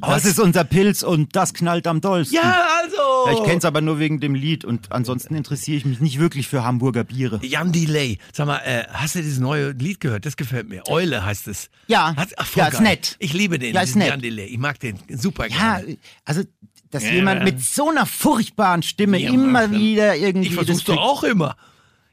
Das 0.00 0.24
ist 0.24 0.40
unser 0.40 0.64
Pilz 0.64 1.04
und 1.04 1.36
das 1.36 1.54
knallt 1.54 1.86
am 1.86 2.00
dollsten. 2.00 2.34
Ja, 2.36 2.66
also. 2.82 2.96
Ja, 3.26 3.32
ich 3.32 3.44
kenn's 3.48 3.64
aber 3.64 3.80
nur 3.80 4.00
wegen 4.00 4.18
dem 4.18 4.34
Lied 4.34 4.64
und 4.64 4.90
ansonsten 4.90 5.36
interessiere 5.36 5.76
ich 5.76 5.84
mich 5.84 6.00
nicht 6.00 6.18
wirklich 6.18 6.48
für 6.48 6.64
Hamburger 6.64 7.04
Biere. 7.04 7.38
Jan 7.44 7.70
Delay. 7.70 8.18
Sag 8.32 8.48
mal, 8.48 8.58
äh, 8.64 8.84
hast 8.92 9.14
du 9.14 9.20
dieses 9.20 9.38
neue 9.38 9.70
Lied 9.70 10.00
gehört? 10.00 10.26
Das 10.26 10.36
gefällt 10.36 10.68
mir. 10.68 10.82
Eule 10.88 11.24
heißt 11.24 11.46
es. 11.46 11.70
Ja. 11.86 12.16
Hat, 12.16 12.30
ach, 12.38 12.56
Ja, 12.56 12.66
ist 12.66 12.72
geil. 12.74 12.82
nett. 12.82 13.14
Ich 13.20 13.32
liebe 13.34 13.60
den. 13.60 13.72
Ja, 13.72 13.82
ist 13.82 13.90
diesen 13.90 14.00
nett. 14.00 14.08
Jan 14.08 14.20
Delay. 14.20 14.46
Ich 14.46 14.58
mag 14.58 14.80
den 14.80 14.98
super 15.10 15.46
Ja, 15.46 15.78
gerne. 15.78 15.96
also, 16.24 16.42
dass 16.90 17.04
jemand 17.04 17.44
mit 17.44 17.60
so 17.62 17.88
einer 17.90 18.06
furchtbaren 18.06 18.82
Stimme 18.82 19.20
immer 19.20 19.70
wieder 19.70 20.16
irgendwie 20.16 20.48
Ich 20.48 20.56
das 20.56 20.64
versuch's 20.66 20.84
doch 20.86 20.96
auch 20.98 21.22
immer. 21.22 21.56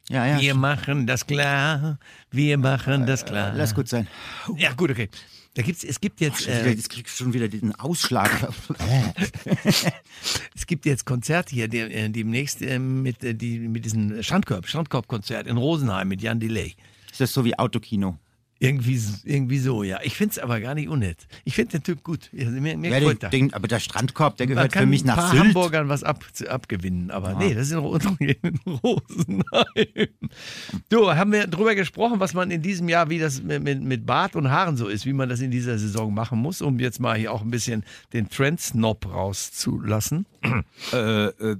Ja, 0.10 0.26
ja. 0.26 0.40
Wir 0.40 0.56
machen 0.56 1.08
das 1.08 1.26
klar. 1.26 1.98
Wir 2.30 2.58
machen 2.58 3.06
das 3.06 3.26
klar. 3.26 3.54
Lass 3.56 3.74
gut 3.74 3.88
sein. 3.88 4.08
Ja, 4.58 4.74
gut, 4.74 4.92
okay. 4.92 5.10
Da 5.56 5.62
gibt's, 5.62 5.84
es 5.84 6.02
gibt 6.02 6.20
jetzt, 6.20 6.48
äh, 6.48 6.68
Jetzt 6.68 6.90
kriegst 6.90 7.20
du 7.20 7.26
schon 7.26 7.34
wieder 7.34 7.48
diesen 7.48 7.76
Ausschlag. 7.76 8.32
es 10.56 10.66
gibt 10.66 10.86
jetzt 10.86 11.06
Konzerte 11.06 11.54
hier 11.54 11.68
dem, 11.68 11.92
äh, 11.92 12.10
demnächst 12.10 12.62
äh, 12.64 12.80
mit, 12.80 13.24
äh, 13.24 13.36
die, 13.36 13.60
mit 13.60 13.86
diesem 13.86 14.24
Strandkorb, 14.24 14.68
Strandkorb-Konzert 14.68 15.46
in 15.46 15.58
Rosenheim 15.58 16.08
mit 16.08 16.24
Jan 16.24 16.40
Delay. 16.40 16.74
Ist 17.12 17.22
das 17.22 17.32
so 17.32 17.46
wie 17.46 17.58
Autokino? 17.58 18.18
Irgendwie, 18.64 18.98
irgendwie 19.26 19.60
so, 19.60 19.84
ja. 19.84 20.00
Ich 20.04 20.16
find's 20.16 20.40
aber 20.40 20.62
gar 20.62 20.74
nicht 20.74 20.88
unnett. 20.88 21.28
Ich 21.44 21.54
find 21.54 21.74
den 21.74 21.84
Typ 21.84 22.02
gut. 22.02 22.30
Ja, 22.32 22.50
Mir, 22.50 22.78
mir 22.78 22.98
Ja, 22.98 23.14
den, 23.14 23.30
den, 23.30 23.54
aber 23.54 23.68
der 23.68 23.82
Strandkorb, 23.82 24.38
der 24.38 24.48
Man 24.48 24.56
gehört 24.56 24.72
kann 24.72 24.84
für 24.84 24.88
mich 24.88 25.04
nach 25.04 25.32
Sylt. 25.32 25.44
Hamburgern 25.44 25.90
was 25.90 26.02
ab, 26.06 26.24
abgewinnen, 26.48 27.12
aber 27.12 27.34
nee, 27.34 27.54
das 27.54 27.72
in 27.72 27.80
Rosenheim. 27.80 28.24
Du, 30.88 31.14
haben 31.14 31.34
wir 31.34 31.48
drüber 31.48 31.76
gesprochen, 31.76 32.22
was 32.22 32.34
man 32.34 32.52
in 32.52 32.62
diesem 32.62 32.88
Jahr, 32.88 33.10
wie 33.10 33.20
das 33.20 33.44
mit, 33.44 33.62
mit, 33.64 33.84
mit 33.84 34.06
Bart 34.06 34.38
und 34.38 34.50
Haaren 34.50 34.78
so 34.78 34.88
ist, 34.88 35.06
wie 35.06 35.12
man 35.12 35.28
das 35.28 35.42
in 35.42 35.52
dieser 35.52 35.78
Saison 35.78 36.14
machen 36.14 36.40
muss, 36.40 36.62
um 36.62 36.80
jetzt 36.80 37.02
mal 37.02 37.18
hier 37.18 37.34
auch 37.34 37.42
ein 37.42 37.52
bisschen 37.52 37.84
den 38.14 38.30
Trendsnob 38.30 39.06
rauszulassen. 39.06 40.26
Äh, 40.94 41.26
äh, 41.26 41.58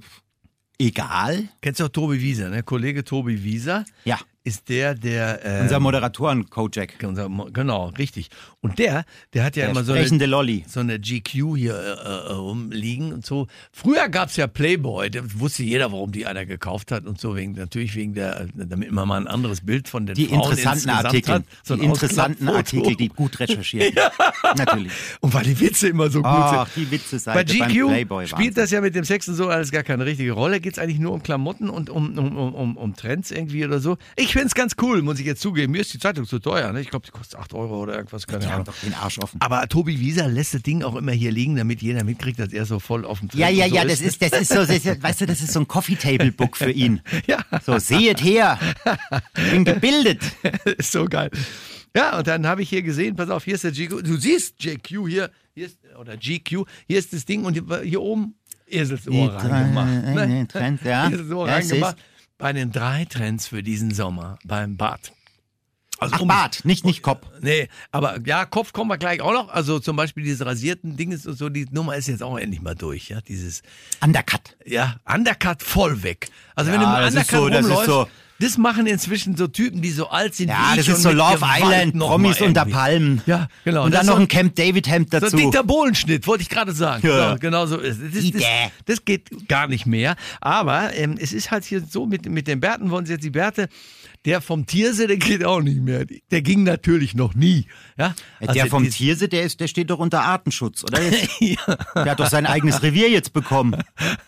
egal. 0.78 1.50
Kennst 1.60 1.80
du 1.80 1.84
auch 1.84 1.88
Tobi 1.88 2.22
Wieser, 2.22 2.48
ne? 2.48 2.62
Kollege 2.62 3.04
Tobi 3.04 3.44
Wieser 3.44 3.84
Ja. 4.04 4.18
Ist 4.44 4.68
der, 4.68 4.94
der 4.94 5.44
äh, 5.44 5.62
Unser 5.62 5.80
Moderatoren 5.80 6.48
Kojak. 6.50 7.02
unser, 7.02 7.28
genau, 7.50 7.88
richtig. 7.98 8.28
Und 8.64 8.78
der, 8.78 9.04
der 9.34 9.44
hat 9.44 9.56
ja 9.56 9.64
Der 9.64 9.72
immer 9.72 9.84
so 9.84 9.92
eine, 9.92 10.24
Lolli. 10.24 10.64
so 10.66 10.80
eine 10.80 10.98
GQ 10.98 11.54
hier 11.54 11.74
äh, 11.74 12.30
äh, 12.30 12.32
rumliegen 12.32 13.12
und 13.12 13.26
so. 13.26 13.46
Früher 13.72 14.08
gab's 14.08 14.36
ja 14.36 14.46
Playboy, 14.46 15.10
da 15.10 15.20
wusste 15.34 15.62
jeder, 15.64 15.92
warum 15.92 16.12
die 16.12 16.24
einer 16.24 16.46
gekauft 16.46 16.90
hat 16.90 17.04
und 17.04 17.20
so, 17.20 17.36
wegen, 17.36 17.52
natürlich 17.52 17.94
wegen 17.94 18.14
der, 18.14 18.46
damit 18.54 18.90
man 18.90 19.06
mal 19.06 19.20
ein 19.20 19.26
anderes 19.26 19.60
Bild 19.60 19.86
von 19.86 20.06
den 20.06 20.14
Die 20.14 20.28
Frauen 20.28 20.40
interessanten 20.50 20.88
Artikel. 20.88 21.34
Hat, 21.34 21.42
so 21.62 21.76
die 21.76 21.84
interessanten. 21.84 22.48
Artikel, 22.48 22.96
die 22.96 23.10
gut 23.10 23.38
recherchiert. 23.38 23.94
Natürlich. 24.56 24.92
Und 25.20 25.34
weil 25.34 25.44
die 25.44 25.60
Witze 25.60 25.88
immer 25.88 26.08
so 26.08 26.20
gut 26.20 26.30
Ach, 26.32 26.66
sind. 26.68 26.86
die 26.86 26.90
Witze 26.90 27.20
Bei 27.26 27.44
GQ 27.44 27.88
Playboy 27.88 28.26
spielt 28.26 28.56
das 28.56 28.70
ja 28.70 28.80
mit 28.80 28.94
dem 28.94 29.04
Sex 29.04 29.28
und 29.28 29.34
so 29.34 29.48
alles 29.48 29.72
gar 29.72 29.82
keine 29.82 30.06
richtige 30.06 30.32
Rolle. 30.32 30.60
Geht's 30.60 30.78
eigentlich 30.78 31.00
nur 31.00 31.12
um 31.12 31.22
Klamotten 31.22 31.68
und 31.68 31.90
um, 31.90 32.16
um, 32.16 32.36
um, 32.38 32.54
um, 32.54 32.76
um 32.78 32.96
Trends 32.96 33.30
irgendwie 33.30 33.62
oder 33.62 33.78
so. 33.78 33.98
Ich 34.16 34.32
find's 34.32 34.54
ganz 34.54 34.76
cool, 34.80 35.02
muss 35.02 35.20
ich 35.20 35.26
jetzt 35.26 35.42
zugeben. 35.42 35.72
Mir 35.72 35.82
ist 35.82 35.92
die 35.92 35.98
Zeitung 35.98 36.24
zu 36.24 36.38
teuer. 36.38 36.72
Ne? 36.72 36.80
Ich 36.80 36.88
glaube, 36.88 37.04
die 37.04 37.12
kostet 37.12 37.38
8 37.38 37.52
Euro 37.52 37.82
oder 37.82 37.96
irgendwas. 37.96 38.26
Keine 38.26 38.40
Die 38.40 38.53
Ahnung. 38.54 38.66
doch 38.66 38.78
den 38.80 38.94
Arsch 38.94 39.18
offen. 39.18 39.40
Aber 39.40 39.66
Tobi 39.68 40.00
Wieser 40.00 40.28
lässt 40.28 40.54
das 40.54 40.62
Ding 40.62 40.82
auch 40.82 40.94
immer 40.96 41.12
hier 41.12 41.32
liegen, 41.32 41.56
damit 41.56 41.82
jeder 41.82 42.04
mitkriegt, 42.04 42.38
dass 42.38 42.52
er 42.52 42.66
so 42.66 42.78
voll 42.78 43.04
auf 43.04 43.20
dem 43.20 43.28
Trend 43.28 43.40
Ja, 43.40 43.48
ja, 43.48 43.64
und 43.64 43.70
so 43.70 43.76
ja, 43.76 43.84
das 43.84 44.00
ist, 44.00 44.22
das 44.22 44.32
ist 44.32 44.48
so, 44.48 44.64
das 44.64 44.70
ist, 44.70 45.02
weißt 45.02 45.20
du, 45.22 45.26
das 45.26 45.40
ist 45.40 45.52
so 45.52 45.60
ein 45.60 45.68
Coffee 45.68 45.96
Table 45.96 46.32
Book 46.32 46.56
für 46.56 46.70
ihn. 46.70 47.00
Ja. 47.26 47.38
So, 47.64 47.78
sehet 47.78 48.22
her. 48.22 48.58
Bin 49.50 49.64
gebildet. 49.64 50.20
ist 50.78 50.92
so 50.92 51.06
geil. 51.06 51.30
Ja, 51.96 52.18
und 52.18 52.26
dann 52.26 52.46
habe 52.46 52.62
ich 52.62 52.68
hier 52.68 52.82
gesehen, 52.82 53.14
pass 53.16 53.30
auf, 53.30 53.44
hier 53.44 53.54
ist 53.54 53.64
der 53.64 53.72
GQ. 53.72 54.02
Du 54.02 54.16
siehst 54.16 54.62
JQ 54.62 55.06
hier, 55.08 55.30
hier 55.54 55.66
ist, 55.66 55.78
oder 55.98 56.16
GQ, 56.16 56.64
hier 56.86 56.98
ist 56.98 57.12
das 57.12 57.24
Ding 57.24 57.44
und 57.44 57.54
hier, 57.54 57.82
hier 57.82 58.02
oben 58.02 58.34
Eselsohr 58.66 59.34
reingemacht. 59.34 59.88
Ne? 59.88 60.46
Trends, 60.48 60.82
ja. 60.84 61.08
Eselsohr 61.12 61.46
Ja, 61.46 61.54
reingemacht. 61.54 61.96
Bei 62.36 62.52
den 62.52 62.72
drei 62.72 63.04
Trends 63.04 63.46
für 63.46 63.62
diesen 63.62 63.92
Sommer 63.94 64.38
beim 64.44 64.76
Bad. 64.76 65.12
Also 66.00 66.14
Ach, 66.16 66.20
um- 66.20 66.28
Bart, 66.28 66.64
nicht, 66.64 66.84
nicht 66.84 67.02
Kopf. 67.02 67.24
Nee, 67.40 67.68
aber 67.92 68.18
ja, 68.26 68.44
Kopf 68.46 68.72
kommen 68.72 68.90
wir 68.90 68.98
gleich 68.98 69.20
auch 69.20 69.32
noch. 69.32 69.48
Also 69.48 69.78
zum 69.78 69.96
Beispiel 69.96 70.24
diese 70.24 70.44
rasierten 70.44 70.96
Dinge 70.96 71.18
und 71.24 71.38
so, 71.38 71.48
die 71.48 71.66
Nummer 71.70 71.94
ist 71.96 72.08
jetzt 72.08 72.22
auch 72.22 72.36
endlich 72.36 72.60
mal 72.60 72.74
durch, 72.74 73.08
ja. 73.10 73.20
Dieses, 73.20 73.62
Undercut. 74.02 74.56
ja, 74.66 74.96
Undercut 75.12 75.62
voll 75.62 76.02
weg. 76.02 76.28
Also 76.56 76.72
wenn 76.72 76.80
Ja, 76.80 76.86
du 77.00 77.04
mit 77.06 77.14
das 77.16 77.30
Undercut 77.30 77.38
so- 77.40 77.48
das 77.48 77.58
ist 77.60 77.64
rumläufst, 77.66 77.86
so- 77.86 78.08
das 78.40 78.58
machen 78.58 78.88
inzwischen 78.88 79.36
so 79.36 79.46
Typen, 79.46 79.80
die 79.80 79.90
so 79.92 80.08
alt 80.08 80.34
sind 80.34 80.48
Ja, 80.48 80.70
wie 80.72 80.78
das 80.78 80.88
ist 80.88 81.02
so 81.02 81.12
Love 81.12 81.36
Gewalt 81.36 81.62
Island, 81.62 81.98
Promis 82.00 82.40
unter. 82.40 82.66
Palmen. 82.66 83.22
Ja, 83.26 83.48
genau. 83.64 83.84
Und 83.84 83.92
Das 83.92 84.00
dann 84.00 84.06
noch 84.08 84.16
so- 84.16 84.20
ein 84.22 84.28
Camp 84.28 84.56
David 84.56 84.88
Hemd 84.88 85.12
So 85.12 85.20
dazu. 85.20 85.36
ein 85.36 85.44
Dieter 85.44 85.62
Bohlen-Schnitt, 85.62 86.26
wollte 86.26 86.42
ich 86.42 86.48
gerade 86.48 86.72
sagen. 86.72 87.06
Ja. 87.06 87.16
Ja, 87.30 87.36
genau 87.36 87.66
so 87.66 87.78
ist 87.78 88.00
es. 88.02 88.12
Das, 88.32 88.32
das, 88.32 88.42
das 88.86 89.04
geht 89.04 89.48
gar 89.48 89.68
nicht 89.68 89.86
mehr. 89.86 90.16
Aber 90.40 90.92
ähm, 90.94 91.16
es 91.18 91.32
ist 91.32 91.52
halt 91.52 91.64
hier 91.64 91.80
so, 91.88 92.06
mit, 92.06 92.28
mit 92.28 92.48
den 92.48 92.58
Bärten 92.58 92.90
wollen 92.90 93.06
sie 93.06 93.12
jetzt 93.12 93.24
die 93.24 93.30
Bärte. 93.30 93.68
Der 94.24 94.40
vom 94.40 94.64
Tierse, 94.66 95.06
der 95.06 95.18
geht 95.18 95.44
auch 95.44 95.60
nicht 95.60 95.80
mehr. 95.80 96.06
Der 96.30 96.40
ging 96.40 96.62
natürlich 96.62 97.14
noch 97.14 97.34
nie. 97.34 97.66
Ja? 97.98 98.14
der 98.40 98.48
Also 98.50 98.66
vom 98.66 98.84
die- 98.84 98.90
Tierse, 98.90 99.28
der, 99.28 99.42
ist, 99.42 99.60
der 99.60 99.68
steht 99.68 99.90
doch 99.90 99.98
unter 99.98 100.22
Artenschutz, 100.22 100.82
oder? 100.84 101.00
Ja. 101.40 101.56
der 101.94 102.12
hat 102.12 102.20
doch 102.20 102.30
sein 102.30 102.46
eigenes 102.46 102.82
Revier 102.82 103.10
jetzt 103.10 103.32
bekommen. 103.32 103.82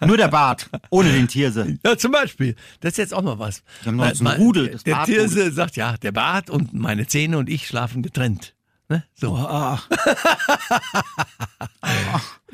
Nur 0.05 0.17
der 0.17 0.29
Bart, 0.29 0.69
ohne 0.91 1.13
den 1.13 1.29
Tierse. 1.29 1.79
Ja, 1.85 1.97
zum 1.97 2.13
Beispiel. 2.13 2.57
Das 2.81 2.93
ist 2.93 2.99
jetzt 2.99 3.15
auch 3.15 3.23
mal 3.23 3.39
was. 3.39 3.63
Wir 3.83 3.93
haben 3.93 3.97
noch 3.97 4.15
so 4.15 4.25
ein 4.27 4.37
Rudel, 4.37 4.79
Der 4.85 4.93
Bartrudel. 4.93 5.29
Tierse 5.29 5.53
sagt, 5.53 5.77
ja, 5.77 5.97
der 5.97 6.13
Bart 6.13 6.51
und 6.51 6.75
meine 6.75 7.07
Zähne 7.07 7.39
und 7.39 7.49
ich 7.49 7.67
schlafen 7.67 8.03
getrennt. 8.03 8.55
Ne? 8.89 9.03
So. 9.15 9.35
Ach, 9.37 9.89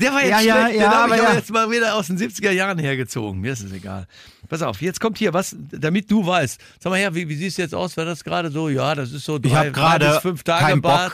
Der 0.00 0.12
war 0.12 0.20
jetzt 0.24 0.30
Ja, 0.30 0.40
ja, 0.40 0.54
schlecht, 0.62 0.74
den 0.74 0.80
ja, 0.80 0.90
habe 0.92 1.14
ich 1.14 1.20
aber 1.20 1.30
ja. 1.30 1.34
jetzt 1.36 1.50
mal 1.52 1.70
wieder 1.70 1.94
aus 1.94 2.06
den 2.06 2.18
70er 2.18 2.50
Jahren 2.50 2.78
hergezogen. 2.78 3.40
Mir 3.40 3.52
ist 3.52 3.62
es 3.62 3.72
egal. 3.72 4.06
Pass 4.48 4.62
auf, 4.62 4.80
jetzt 4.80 5.00
kommt 5.00 5.18
hier 5.18 5.32
was, 5.34 5.54
damit 5.70 6.10
du 6.10 6.26
weißt. 6.26 6.60
Sag 6.80 6.90
mal 6.90 6.98
her, 6.98 7.14
wie, 7.14 7.28
wie 7.28 7.34
siehst 7.36 7.58
du 7.58 7.62
jetzt 7.62 7.74
aus? 7.74 7.96
War 7.96 8.04
das 8.06 8.24
gerade 8.24 8.50
so? 8.50 8.68
Ja, 8.68 8.94
das 8.94 9.12
ist 9.12 9.24
so 9.24 9.38
drei, 9.38 9.50
hab 9.50 9.62
drei 9.64 9.70
gerade 9.70 10.08
bis 10.08 10.18
fünf 10.18 10.42
Tage 10.42 10.74
Bock. 10.80 10.82
Bad. 10.92 11.12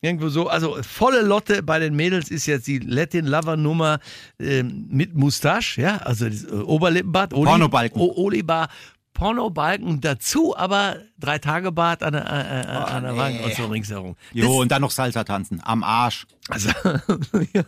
Irgendwo 0.00 0.28
so, 0.30 0.48
also 0.48 0.78
volle 0.82 1.22
Lotte 1.22 1.62
bei 1.62 1.78
den 1.78 1.94
Mädels 1.94 2.28
ist 2.28 2.46
jetzt 2.46 2.66
die 2.66 2.78
Latin 2.80 3.24
Lover 3.26 3.56
Nummer 3.56 4.00
ähm, 4.40 4.86
mit 4.90 5.14
Mustache, 5.14 5.80
ja, 5.80 5.98
also 5.98 6.28
das, 6.28 6.42
äh, 6.42 6.50
Oberlippenbart, 6.54 7.32
Oli, 7.34 7.44
Pornobalken. 7.48 8.00
O- 8.00 8.12
Olibar, 8.16 8.68
Pornobalken 9.14 10.00
dazu, 10.00 10.56
aber 10.56 10.96
drei 11.18 11.38
Tage 11.38 11.72
Bart 11.72 12.02
an 12.02 12.14
der, 12.14 12.24
äh, 12.24 12.60
äh, 12.62 12.66
an 12.66 13.02
der 13.04 13.16
Wange 13.16 13.42
und 13.42 13.54
so 13.54 13.66
ringsherum. 13.66 14.16
jo, 14.32 14.60
und 14.60 14.70
dann 14.70 14.82
noch 14.82 14.90
Salsa 14.90 15.24
tanzen. 15.24 15.60
Am 15.64 15.82
Arsch. 15.82 16.26
Also, 16.48 16.70
ja. 17.52 17.64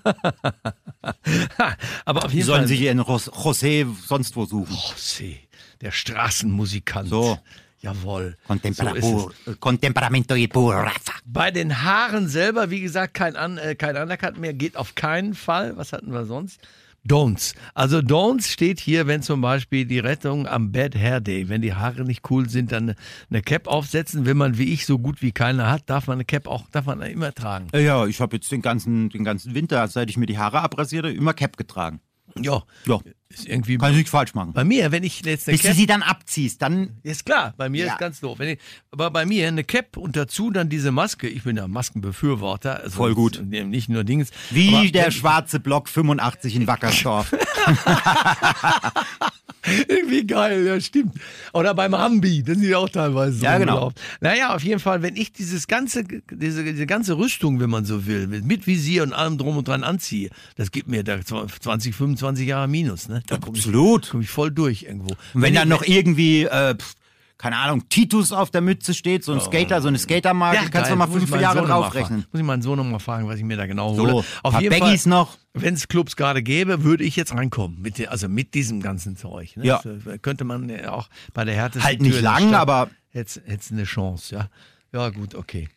aber 2.05 2.25
auf 2.25 2.33
jeden 2.33 2.47
sollen 2.47 2.61
Fall. 2.61 2.69
sich 2.69 2.83
in 2.83 2.99
Ros 2.99 3.31
José 3.31 3.87
sonst 4.07 4.37
wo 4.37 4.47
suchen. 4.47 4.75
José, 4.75 5.37
der 5.81 5.91
Straßenmusikant. 5.91 7.09
So. 7.09 7.39
Jawohl. 7.85 8.37
Contempera 8.49 8.95
So 8.99 9.31
pur, 9.45 9.57
Contemperamento 9.61 10.35
y 10.35 10.49
pura. 10.49 10.91
Bei 11.27 11.51
den 11.51 11.83
Haaren 11.83 12.29
selber, 12.29 12.71
wie 12.71 12.81
gesagt, 12.81 13.13
kein, 13.13 13.37
An 13.37 13.59
äh, 13.59 13.75
kein 13.75 13.97
Undercut 13.99 14.39
mehr, 14.39 14.55
geht 14.55 14.77
auf 14.77 14.95
keinen 14.95 15.35
Fall. 15.35 15.77
Was 15.77 15.93
hatten 15.93 16.11
wir 16.11 16.25
sonst? 16.25 16.61
Don'ts. 17.07 17.55
Also 17.75 17.99
Don'ts 17.99 18.49
steht 18.51 18.81
hier, 18.81 19.07
wenn 19.07 19.23
zum 19.23 19.41
Beispiel 19.41 19.85
die 19.85 19.99
Rettung 19.99 20.47
am 20.47 20.73
Bad 20.73 20.95
Hair 20.95 21.21
Day, 21.21 21.49
wenn 21.49 21.61
die 21.61 21.75
Haare 21.75 22.03
nicht 22.03 22.31
cool 22.31 22.49
sind, 22.49 22.73
dann 22.73 22.95
eine, 23.31 23.43
Cap 23.43 23.67
aufsetzen. 23.69 24.25
Wenn 24.25 24.37
man 24.37 24.57
wie 24.57 24.73
ich 24.73 24.87
so 24.87 24.99
gut 24.99 25.21
wie 25.21 25.33
keine 25.33 25.71
hat, 25.71 25.91
darf 25.91 26.07
man 26.07 26.17
eine 26.17 26.25
Cap 26.25 26.47
auch, 26.47 26.69
darf 26.71 26.87
man 26.87 27.03
immer 27.03 27.33
tragen. 27.33 27.69
Äh, 27.73 27.85
Ja, 27.85 28.07
ich 28.07 28.21
habe 28.21 28.37
jetzt 28.37 28.51
den 28.53 28.63
ganzen, 28.63 29.11
den 29.11 29.25
ganzen 29.25 29.55
Winter, 29.55 29.87
seit 29.89 30.09
ich 30.09 30.17
mir 30.17 30.27
die 30.27 30.39
Haare 30.39 30.61
abrasiere, 30.61 31.13
immer 31.13 31.35
Cap 31.35 31.57
getragen. 31.57 32.01
Ja. 32.37 32.63
Ja. 32.87 33.01
Irgendwie 33.45 33.77
Kann 33.79 33.91
ich 33.93 33.99
nicht 33.99 34.09
falsch 34.09 34.35
machen. 34.35 34.53
bei 34.53 34.65
mir, 34.65 34.93
wenn 34.93 35.03
ich 35.05 35.25
jetzt 35.25 35.49
eine 35.49 35.55
Bis 35.55 35.63
du 35.63 35.69
Cap, 35.69 35.77
sie 35.77 35.87
dann 35.87 36.03
abziehst, 36.03 36.63
dann 36.63 36.97
ist 37.03 37.25
klar, 37.27 37.55
bei 37.57 37.69
mir 37.69 37.87
Ja. 37.87 37.93
ist 37.95 37.99
ganz 37.99 38.21
doof. 38.21 38.39
Ich, 38.41 38.59
aber 38.91 39.11
bei 39.11 39.27
mir 39.27 39.49
eine 39.49 39.65
Cap 39.65 39.97
und 39.97 40.17
dazu 40.17 40.51
dann 40.51 40.69
diese 40.69 40.93
Maske. 40.93 41.29
Ich 41.29 41.43
bin 41.45 41.57
ja 41.57 41.67
Maskenbefürworter. 41.69 42.81
Also 42.81 42.97
Voll 42.97 43.15
gut. 43.15 43.43
Nicht 43.45 43.89
nur 43.89 44.05
Dings. 44.05 44.31
wie 44.51 44.75
aber 44.77 44.87
der 44.89 45.11
schwarze 45.11 45.61
Block 45.61 45.89
85 45.89 46.57
in 46.57 46.67
Wackersdorf. 46.67 47.35
Irgendwie 49.89 50.27
geil, 50.27 50.67
ja, 50.67 50.81
stimmt. 50.81 51.15
Oder 51.53 51.75
beim 51.75 51.97
Hambi, 51.97 52.43
das 52.43 52.57
sind 52.57 52.65
die 52.65 52.75
auch 52.75 52.89
teilweise 52.89 53.39
so 53.39 53.45
Ja, 53.45 53.59
genau. 53.59 53.93
Naja, 54.21 54.55
auf 54.55 54.63
jeden 54.63 54.81
Fall, 54.81 55.03
wenn 55.03 55.17
ich 55.17 55.33
dieses 55.33 55.67
ganze, 55.67 56.05
diese, 56.31 56.65
diese 56.65 56.87
ganze 56.87 57.17
Rüstung, 57.17 57.61
wenn 57.61 57.71
man 57.71 57.85
so 57.85 58.07
will, 58.07 58.27
mit, 58.27 58.45
mit 58.45 58.67
Visier 58.67 59.03
und 59.03 59.13
allem 59.13 59.39
drum 59.39 59.57
und 59.57 59.67
dran 59.69 59.85
anziehe, 59.85 60.31
das 60.57 60.71
gibt 60.71 60.89
mir 60.89 61.03
da 61.05 61.19
20, 61.25 61.95
25 61.95 62.47
Jahre 62.47 62.69
Minus, 62.69 63.09
ne? 63.09 63.23
Da 63.27 63.39
komm 63.39 63.55
ich, 63.55 63.61
Absolut. 63.63 64.09
komm 64.11 64.21
ich 64.21 64.31
voll 64.31 64.51
durch 64.51 64.83
irgendwo. 64.83 65.15
Und 65.35 65.43
wenn 65.43 65.53
ich- 65.55 65.59
dann 65.59 65.69
noch 65.69 65.83
irgendwie, 65.87 66.45
äh, 66.45 66.75
pf, 66.75 66.95
keine 67.37 67.57
Ahnung, 67.57 67.89
Titus 67.89 68.33
auf 68.33 68.51
der 68.51 68.61
Mütze 68.61 68.95
steht, 68.95 69.25
so 69.25 69.33
ein 69.33 69.41
Skater, 69.41 69.83
so 69.83 69.89
eine 69.89 69.99
Skatermarke, 69.99 70.57
kannst 70.71 70.75
Oh. 70.75 70.81
geil, 70.81 70.91
du 70.91 70.97
mal 70.97 71.07
fünf 71.09 71.41
Jahre 71.41 71.59
Sohn 71.59 71.67
draufrechnen. 71.69 72.27
Muss 72.31 72.41
ich 72.41 72.47
meinen 72.47 72.63
Sohn 72.63 72.77
noch 72.79 72.85
mal 72.85 72.99
fragen, 73.01 73.27
was 73.29 73.37
ich 73.39 73.45
mir 73.45 73.57
da 73.57 73.67
genau 73.67 73.95
So, 73.95 74.03
hole. 74.03 74.25
Auf 74.43 74.53
paar 74.53 74.63
jeden 74.63 74.79
Baggies 74.79 75.03
Fall, 75.03 75.11
noch. 75.11 75.37
Wenn 75.53 75.75
es 75.75 75.89
Clubs 75.89 76.17
gerade 76.17 76.43
gäbe, 76.43 76.85
würde 76.85 77.05
ich 77.05 77.17
jetzt 77.17 77.35
reinkommen. 77.35 77.81
Mit 77.83 78.07
also 78.09 78.29
mit 78.29 78.55
diesem 78.55 78.81
ganzen 78.81 79.17
Zeug. 79.17 79.57
Ne? 79.57 79.67
Ja. 79.67 79.81
Das, 79.85 80.07
äh, 80.07 80.19
könnte 80.19 80.45
man 80.45 80.69
ja 80.69 80.93
auch 80.93 81.09
bei 81.33 81.45
der 81.45 81.55
härtesten 81.55 81.83
Halt 81.85 82.01
nicht 82.03 82.21
lang, 82.21 82.49
Stadt- 82.49 82.61
aber- 82.61 82.91
Hätt's, 83.11 83.41
hätt's 83.47 83.71
eine 83.71 83.85
Chance, 83.85 84.35
ja. 84.35 84.49
Ja, 84.93 85.09
gut, 85.11 85.35
okay. 85.37 85.69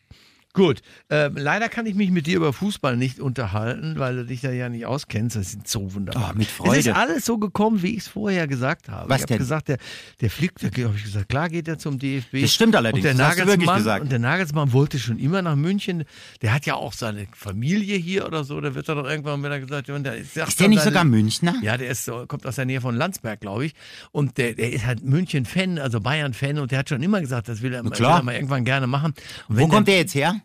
Gut, 0.58 0.82
ähm, 1.08 1.36
leider 1.36 1.68
kann 1.68 1.86
ich 1.86 1.94
mich 1.94 2.10
mit 2.10 2.26
dir 2.26 2.36
über 2.36 2.52
Fußball 2.52 2.96
nicht 2.96 3.20
unterhalten, 3.20 3.94
weil 3.98 4.16
du 4.16 4.24
dich 4.26 4.40
da 4.40 4.50
ja 4.50 4.68
nicht 4.68 4.86
auskennst. 4.86 5.36
Das 5.36 5.54
ist 5.54 5.68
so 5.68 5.94
wunderbar. 5.94 6.32
Oh, 6.32 6.36
mit 6.36 6.48
Es 6.48 6.50
ist 6.50 6.56
Freude. 6.56 6.96
alles 6.96 7.24
so 7.24 7.38
gekommen, 7.38 7.80
wie 7.82 7.92
ich 7.94 7.98
es 7.98 8.08
vorher 8.08 8.48
gesagt 8.48 8.88
habe. 8.88 9.08
Was 9.08 9.18
ich 9.18 9.22
habe 9.30 9.38
gesagt, 9.38 9.68
der, 9.68 9.78
der 10.20 10.30
fliegt, 10.30 10.60
da 10.62 10.66
habe 10.66 10.96
ich 10.96 11.04
gesagt, 11.04 11.28
klar 11.28 11.48
geht 11.48 11.68
er 11.68 11.78
zum 11.78 12.00
DFB. 12.00 12.42
Das 12.42 12.52
stimmt 12.52 12.74
allerdings, 12.74 13.06
Und 13.06 13.16
der 13.18 13.26
das 13.26 13.36
Nagelsmann, 13.36 13.78
gesagt. 13.78 14.02
Und 14.02 14.10
der 14.10 14.18
Nagelsmann 14.18 14.72
wollte 14.72 14.98
schon 14.98 15.20
immer 15.20 15.42
nach 15.42 15.54
München. 15.54 16.02
Der 16.42 16.52
hat 16.52 16.66
ja 16.66 16.74
auch 16.74 16.92
seine 16.92 17.28
Familie 17.32 17.96
hier 17.96 18.26
oder 18.26 18.42
so. 18.42 18.60
Da 18.60 18.74
wird 18.74 18.88
er 18.88 18.96
doch 18.96 19.08
irgendwann 19.08 19.44
wieder 19.44 19.60
gesagt, 19.60 19.86
der 19.86 20.16
ist, 20.16 20.36
Ist 20.36 20.58
der 20.58 20.68
nicht 20.68 20.82
sogar 20.82 21.04
Münchner? 21.04 21.54
ja, 21.62 21.76
der 21.76 21.88
ist 21.90 22.10
kommt 22.26 22.46
aus 22.46 22.56
der 22.56 22.64
Nähe 22.64 22.80
von 22.80 22.96
Landsberg, 22.96 23.40
glaube 23.40 23.66
ich. 23.66 23.74
Und 24.10 24.38
der, 24.38 24.54
der 24.54 24.72
ist 24.72 24.84
halt 24.84 25.04
München-Fan, 25.04 25.78
also 25.78 26.00
Bayern-Fan. 26.00 26.58
Und 26.58 26.72
der 26.72 26.80
hat 26.80 26.88
schon 26.88 27.02
immer 27.02 27.20
gesagt, 27.20 27.48
das 27.48 27.62
will 27.62 27.72
er, 27.74 27.84
will 27.84 27.92
er 27.92 28.22
mal 28.22 28.34
irgendwann 28.34 28.64
gerne 28.64 28.88
machen. 28.88 29.14
Wo 29.48 29.68
kommt 29.68 29.86
der 29.86 29.98
jetzt 29.98 30.14
her? 30.16 30.40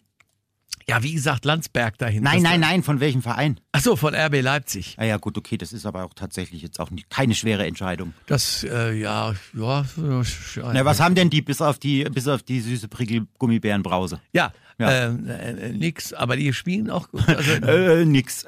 Ja, 0.87 1.01
wie 1.03 1.13
gesagt, 1.13 1.45
Landsberg 1.45 1.97
dahin. 1.97 2.23
Nein, 2.23 2.41
nein, 2.41 2.59
nein, 2.59 2.83
von 2.83 2.99
welchem 2.99 3.21
Verein? 3.21 3.59
Achso, 3.71 3.95
von 3.95 4.13
RB 4.13 4.41
Leipzig. 4.41 4.95
Ah 4.99 5.05
ja, 5.05 5.17
gut, 5.17 5.37
okay, 5.37 5.57
das 5.57 5.73
ist 5.73 5.85
aber 5.85 6.03
auch 6.03 6.13
tatsächlich 6.13 6.61
jetzt 6.61 6.79
auch 6.79 6.91
nicht, 6.91 7.09
keine 7.09 7.35
schwere 7.35 7.65
Entscheidung. 7.65 8.13
Das, 8.25 8.63
äh, 8.63 8.93
ja, 8.93 9.33
ja. 9.53 9.85
Na, 10.57 10.85
was 10.85 10.99
haben 10.99 11.15
denn 11.15 11.29
die 11.29 11.41
bis 11.41 11.61
auf 11.61 11.79
die, 11.79 12.03
bis 12.05 12.27
auf 12.27 12.43
die 12.43 12.59
süße 12.61 12.87
Prickel-Gummibärenbrause? 12.87 14.19
Ja, 14.33 14.51
Ja. 14.79 15.05
Ähm, 15.05 15.29
äh, 15.29 15.69
nix, 15.71 16.13
aber 16.13 16.35
die 16.35 16.51
spielen 16.53 16.89
auch. 16.89 17.07
Also, 17.27 17.51
Äh, 17.63 18.05
nix. 18.05 18.45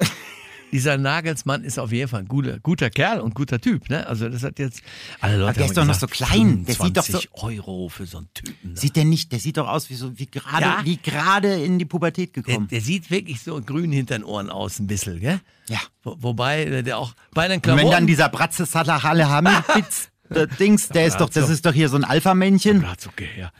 Dieser 0.72 0.98
Nagelsmann 0.98 1.64
ist 1.64 1.78
auf 1.78 1.92
jeden 1.92 2.08
Fall 2.08 2.20
ein 2.20 2.28
guter, 2.28 2.58
guter 2.60 2.90
Kerl 2.90 3.20
und 3.20 3.34
guter 3.34 3.60
Typ. 3.60 3.88
Ne? 3.88 4.06
Also 4.06 4.28
das 4.28 4.42
hat 4.42 4.58
jetzt 4.58 4.82
alle 5.20 5.36
Leute. 5.38 5.54
der 5.54 5.62
haben 5.64 5.70
ist 5.70 5.76
doch 5.76 5.84
noch 5.84 5.94
gesagt, 5.94 6.16
so 6.16 6.24
klein. 6.24 6.64
Der 6.64 6.74
sieht 6.74 6.96
doch 6.96 7.02
so- 7.04 7.18
25 7.18 7.30
Euro 7.42 7.88
für 7.88 8.06
so 8.06 8.18
einen 8.18 8.28
Typen. 8.34 8.72
Ne? 8.72 8.76
Sieht 8.76 8.96
der 8.96 9.04
nicht, 9.04 9.32
der 9.32 9.38
sieht 9.38 9.56
doch 9.56 9.68
aus 9.68 9.88
wie 9.90 9.94
so, 9.94 10.18
wie 10.18 10.26
gerade, 10.26 10.62
Ja. 10.62 10.80
wie 10.84 10.96
gerade 10.96 11.54
in 11.62 11.78
die 11.78 11.84
Pubertät 11.84 12.34
Der, 12.36 12.42
gekommen. 12.42 12.68
der 12.68 12.80
sieht 12.80 13.10
wirklich 13.10 13.40
so 13.40 13.60
grün 13.60 13.92
hinter 13.92 14.18
den 14.18 14.24
Ohren 14.24 14.50
aus, 14.50 14.78
ein 14.78 14.86
bisschen, 14.86 15.20
gell? 15.20 15.40
Ja. 15.68 15.78
Wo, 16.02 16.16
wobei 16.20 16.64
äh, 16.64 16.82
der 16.82 16.98
auch 16.98 17.14
bei 17.32 17.48
den 17.48 17.56
Und 17.56 17.62
Klamotten. 17.62 17.86
wenn 17.86 17.92
dann 17.92 18.06
dieser 18.06 18.28
Bratze 18.28 18.66
Salahalle 18.66 19.28
Hamid-Bits, 19.28 20.08
der 20.30 20.46
Dings, 20.46 20.88
der 20.88 21.06
ist 21.06 21.18
doch, 21.18 21.30
das 21.30 21.48
ist 21.48 21.64
doch 21.64 21.72
hier 21.72 21.88
so 21.88 21.96
ein 21.96 22.04
Alpha-Männchen. 22.04 22.84
Okay, 23.06 23.28
ja. 23.38 23.50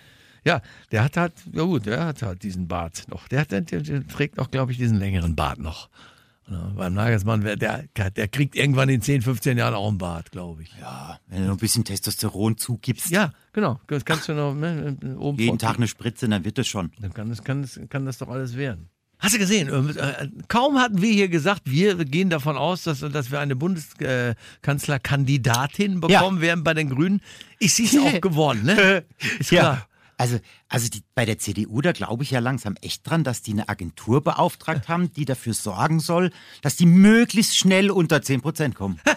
Ja, 0.45 0.61
der 0.93 1.03
hat 1.03 1.17
halt, 1.17 1.33
ja 1.53 1.63
gut, 1.65 1.87
der 1.87 2.05
hat 2.05 2.23
halt 2.23 2.43
diesen 2.45 2.69
Bart 2.69 3.05
noch. 3.09 3.27
Der, 3.27 3.41
hat, 3.41 3.51
der, 3.51 3.63
der, 3.63 3.81
der 3.81 4.07
trägt 4.07 4.39
auch, 4.39 4.49
glaube 4.51 4.71
ich, 4.71 4.79
diesen 4.79 4.99
längeren 5.01 5.35
Bart 5.35 5.59
noch. 5.59 5.89
Ja, 6.49 6.73
beim 6.77 6.95
Nagelsmann, 6.95 7.41
der, 7.41 7.57
der 7.57 8.29
kriegt 8.29 8.55
irgendwann 8.55 8.89
in 8.89 9.03
10, 9.03 9.23
15 9.23 9.59
Jahren 9.59 9.75
auch 9.75 9.89
einen 9.89 9.99
Bart, 9.99 10.31
glaube 10.31 10.63
ich. 10.63 10.71
Ja, 10.81 11.19
wenn 11.27 11.41
du 11.41 11.47
noch 11.49 11.55
ein 11.55 11.59
bisschen 11.59 11.83
Testosteron 11.85 12.57
zugibst, 12.57 13.11
Ja, 13.11 13.33
genau. 13.53 13.81
Das 13.89 14.05
kannst 14.05 14.29
du 14.29 14.35
noch 14.35 14.55
ne, 14.55 14.97
oben 15.19 15.39
jeden 15.39 15.59
Tag 15.59 15.77
eine 15.77 15.89
Spritze, 15.89 16.29
dann 16.29 16.45
wird 16.45 16.59
das 16.59 16.69
schon. 16.69 16.93
Dann 17.01 17.13
kann 17.13 17.31
das, 17.31 17.43
kann, 17.43 17.63
das, 17.63 17.81
kann 17.89 18.07
das 18.07 18.19
doch 18.19 18.29
alles 18.29 18.57
werden. 18.57 18.91
Hast 19.19 19.35
du 19.35 19.39
gesehen, 19.39 19.71
äh, 19.97 20.29
kaum 20.47 20.79
hatten 20.79 21.01
wir 21.01 21.11
hier 21.11 21.29
gesagt, 21.29 21.63
wir 21.65 21.97
gehen 22.05 22.29
davon 22.31 22.57
aus, 22.57 22.85
dass, 22.85 23.01
dass 23.01 23.31
wir 23.31 23.41
eine 23.41 23.57
Bundeskanzlerkandidatin 23.57 26.01
bekommen 26.01 26.43
werden 26.43 26.63
bei 26.63 26.75
den 26.75 26.91
Grünen. 26.91 27.23
Ist 27.59 27.77
sie 27.77 27.87
es 27.87 27.97
auch 27.97 28.21
geworden, 28.21 28.65
ne? 28.65 29.05
Ist 29.39 29.49
klar. 29.49 29.89
Also, 30.19 30.39
also 30.69 30.89
die, 30.89 31.03
bei 31.15 31.27
der 31.27 31.39
CDU, 31.39 31.83
da 31.83 31.93
glaube 31.93 32.23
ich 32.23 32.31
ja 32.31 32.41
langsam 32.41 32.75
echt 32.81 33.09
dran, 33.09 33.23
dass 33.23 33.43
die 33.43 33.53
eine 33.53 33.69
Agentur 33.69 34.25
beauftragt 34.25 34.89
haben, 34.89 35.13
die 35.13 35.27
dafür 35.27 35.53
sorgen 35.53 36.01
soll, 36.01 36.31
dass 36.63 36.77
die 36.77 36.87
möglichst 36.87 37.57
schnell 37.57 37.91
unter 37.91 38.23
10 38.23 38.41
Prozent 38.41 38.75
kommen. 38.75 39.01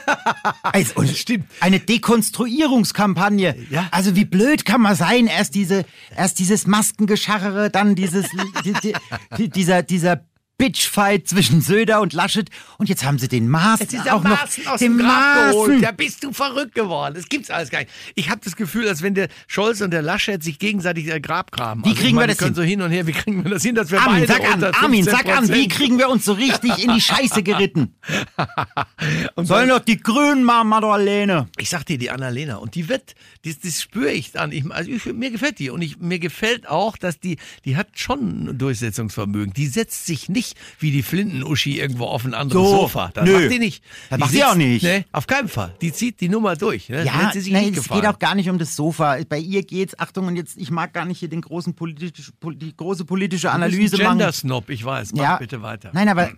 Also, 0.62 1.04
Stimmt. 1.06 1.46
Eine 1.60 1.80
Dekonstruierungskampagne. 1.80 3.56
Ja. 3.70 3.88
Also 3.92 4.16
wie 4.16 4.26
blöd 4.26 4.64
kann 4.66 4.82
man 4.82 4.96
sein? 4.96 5.28
Erst 5.28 5.56
diese, 5.56 5.86
erst 6.16 6.40
dieses 6.40 6.68
Maskengescharre, 6.68 7.70
dann 7.70 7.96
dieses, 7.96 8.28
die, 8.64 8.74
die, 8.74 8.94
die, 9.38 9.50
dieser, 9.50 9.82
dieser 9.82 10.24
Bitchfight 10.60 11.28
zwischen 11.28 11.62
Söder 11.62 12.02
und 12.02 12.14
Laschet. 12.14 12.50
Und 12.78 12.90
jetzt 12.90 13.04
haben 13.04 13.18
sie 13.18 13.28
den 13.30 13.48
Maaßen 13.50 13.80
Jetzt 13.80 13.94
ist 13.94 14.06
der 14.06 14.16
auch 14.16 14.24
noch. 14.24 14.30
Maaßen 14.30 14.68
aus 14.68 14.80
den 14.80 14.98
dem 14.98 15.06
Grab 15.06 15.52
geholt. 15.52 15.84
Da 15.84 15.92
bist 15.92 16.24
du 16.24 16.34
verrückt 16.34 16.76
geworden. 16.76 17.16
Das 17.16 17.28
gibt's 17.30 17.50
alles 17.50 17.70
gar 17.72 17.80
nicht. 17.80 17.90
Ich 18.16 18.30
habe 18.30 18.42
das 18.44 18.56
Gefühl, 18.56 18.88
als 18.88 19.02
wenn 19.02 19.16
der 19.16 19.30
Scholz 19.48 19.82
und 19.82 19.92
der 19.92 20.02
Laschet 20.02 20.44
sich 20.44 20.60
gegenseitig 20.60 21.06
der 21.06 21.22
Grab 21.22 21.52
graben. 21.52 21.84
Wie 21.86 21.90
Also 21.90 22.02
kriegen 22.02 22.16
wir 22.16 22.22
meine, 22.22 22.34
das 22.34 22.38
die 22.38 22.44
können 22.44 22.56
hin? 22.56 22.64
so 22.64 22.70
hin 22.70 22.82
und 22.82 22.92
her. 22.92 23.08
Wie 23.08 23.14
kriegen 23.14 23.44
wir 23.44 23.52
das 23.52 23.64
hin, 23.64 23.74
dass 23.74 23.90
wir 23.90 24.02
Armin, 24.02 24.28
beide 24.28 24.34
sag 24.34 24.54
an, 24.54 24.64
Armin, 24.76 25.04
sag 25.06 25.26
an, 25.28 25.48
wie 25.48 25.64
15%? 25.66 25.70
kriegen 25.70 25.98
wir 25.98 26.10
uns 26.10 26.26
so 26.26 26.34
richtig 26.34 26.84
in 26.84 26.94
die 26.94 27.02
Scheiße 27.02 27.42
geritten? 27.42 27.96
Und 29.36 29.46
Sollen 29.46 29.70
doch 29.70 29.80
die 29.80 29.98
Grünen 29.98 30.44
machen, 30.44 30.68
Madalene. 30.68 31.48
Ich 31.58 31.70
sag 31.70 31.86
dir, 31.86 31.98
die 31.98 32.10
Annalena, 32.12 32.58
und 32.58 32.76
die 32.76 32.90
wird, 32.90 33.16
das, 33.46 33.60
das 33.60 33.82
spüre 33.82 34.12
ich 34.12 34.32
dann. 34.34 34.52
Ich, 34.52 34.70
also 34.70 34.92
ich, 34.92 35.06
mir 35.06 35.32
gefällt 35.32 35.60
die. 35.60 35.70
Und 35.70 35.82
ich, 35.82 36.00
mir 36.00 36.20
gefällt 36.20 36.68
auch, 36.68 36.98
dass 36.98 37.20
die, 37.20 37.38
die 37.64 37.78
hat 37.78 37.88
schon 37.96 38.50
ein 38.50 38.58
Durchsetzungsvermögen. 38.58 39.54
Die 39.54 39.68
setzt 39.68 40.06
sich 40.06 40.28
nicht 40.28 40.49
wie 40.80 40.92
die 40.92 41.04
Flinten-Uschi 41.04 41.80
irgendwo 41.80 42.06
auf 42.06 42.26
ein 42.26 42.34
anderes 42.34 42.68
So, 42.70 42.78
Sofa. 42.82 43.12
Das 43.14 43.26
nö. 43.26 43.34
macht 43.40 43.52
die 43.52 43.60
nicht. 43.60 43.84
Das 44.10 44.18
die 44.18 44.20
macht 44.22 44.32
sie 44.32 44.44
auch 44.44 44.56
nicht. 44.56 44.84
Nee, 44.84 45.06
auf 45.12 45.28
keinen 45.28 45.48
Fall. 45.50 45.76
Die 45.82 45.92
zieht 45.94 46.22
die 46.22 46.30
Nummer 46.30 46.56
durch. 46.56 46.90
Ne? 46.90 47.04
Ja, 47.06 47.32
sie 47.34 47.42
sich 47.42 47.54
nein, 47.54 47.66
nicht 47.72 47.78
es 47.78 47.88
geht 47.88 48.06
auch 48.06 48.20
gar 48.20 48.36
nicht 48.36 48.50
um 48.50 48.58
das 48.58 48.76
Sofa. 48.76 49.18
Bei 49.28 49.40
ihr 49.40 49.64
geht's, 49.64 49.98
Achtung, 50.00 50.28
und 50.28 50.36
jetzt, 50.36 50.58
ich 50.58 50.72
mag 50.72 50.94
gar 50.94 51.06
nicht 51.06 51.20
hier 51.20 51.30
den 51.30 51.42
großen 51.42 51.74
politisch, 51.76 52.32
pol- 52.40 52.56
die 52.56 52.76
große 52.76 53.06
politische 53.06 53.52
Analyse 53.52 53.98
machen. 53.98 54.18
Gender-Snob, 54.20 54.70
ich 54.70 54.84
weiß. 54.84 55.14
Mach 55.14 55.22
Ja. 55.24 55.38
bitte 55.38 55.62
weiter. 55.62 55.92
Nein, 55.94 56.10
aber 56.10 56.32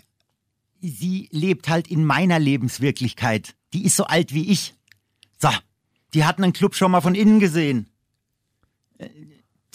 sie 0.79 1.29
lebt 1.31 1.69
halt 1.69 1.87
in 1.89 2.05
meiner 2.05 2.39
Lebenswirklichkeit. 2.39 3.55
Die 3.73 3.85
ist 3.85 3.95
so 3.95 4.05
alt 4.05 4.33
wie 4.33 4.49
ich. 4.51 4.73
So, 5.39 5.49
die 6.13 6.25
hatten 6.25 6.43
einen 6.43 6.53
Club 6.53 6.75
schon 6.75 6.91
mal 6.91 7.01
von 7.01 7.15
innen 7.15 7.39
gesehen. 7.39 7.87
Äh, 8.97 9.07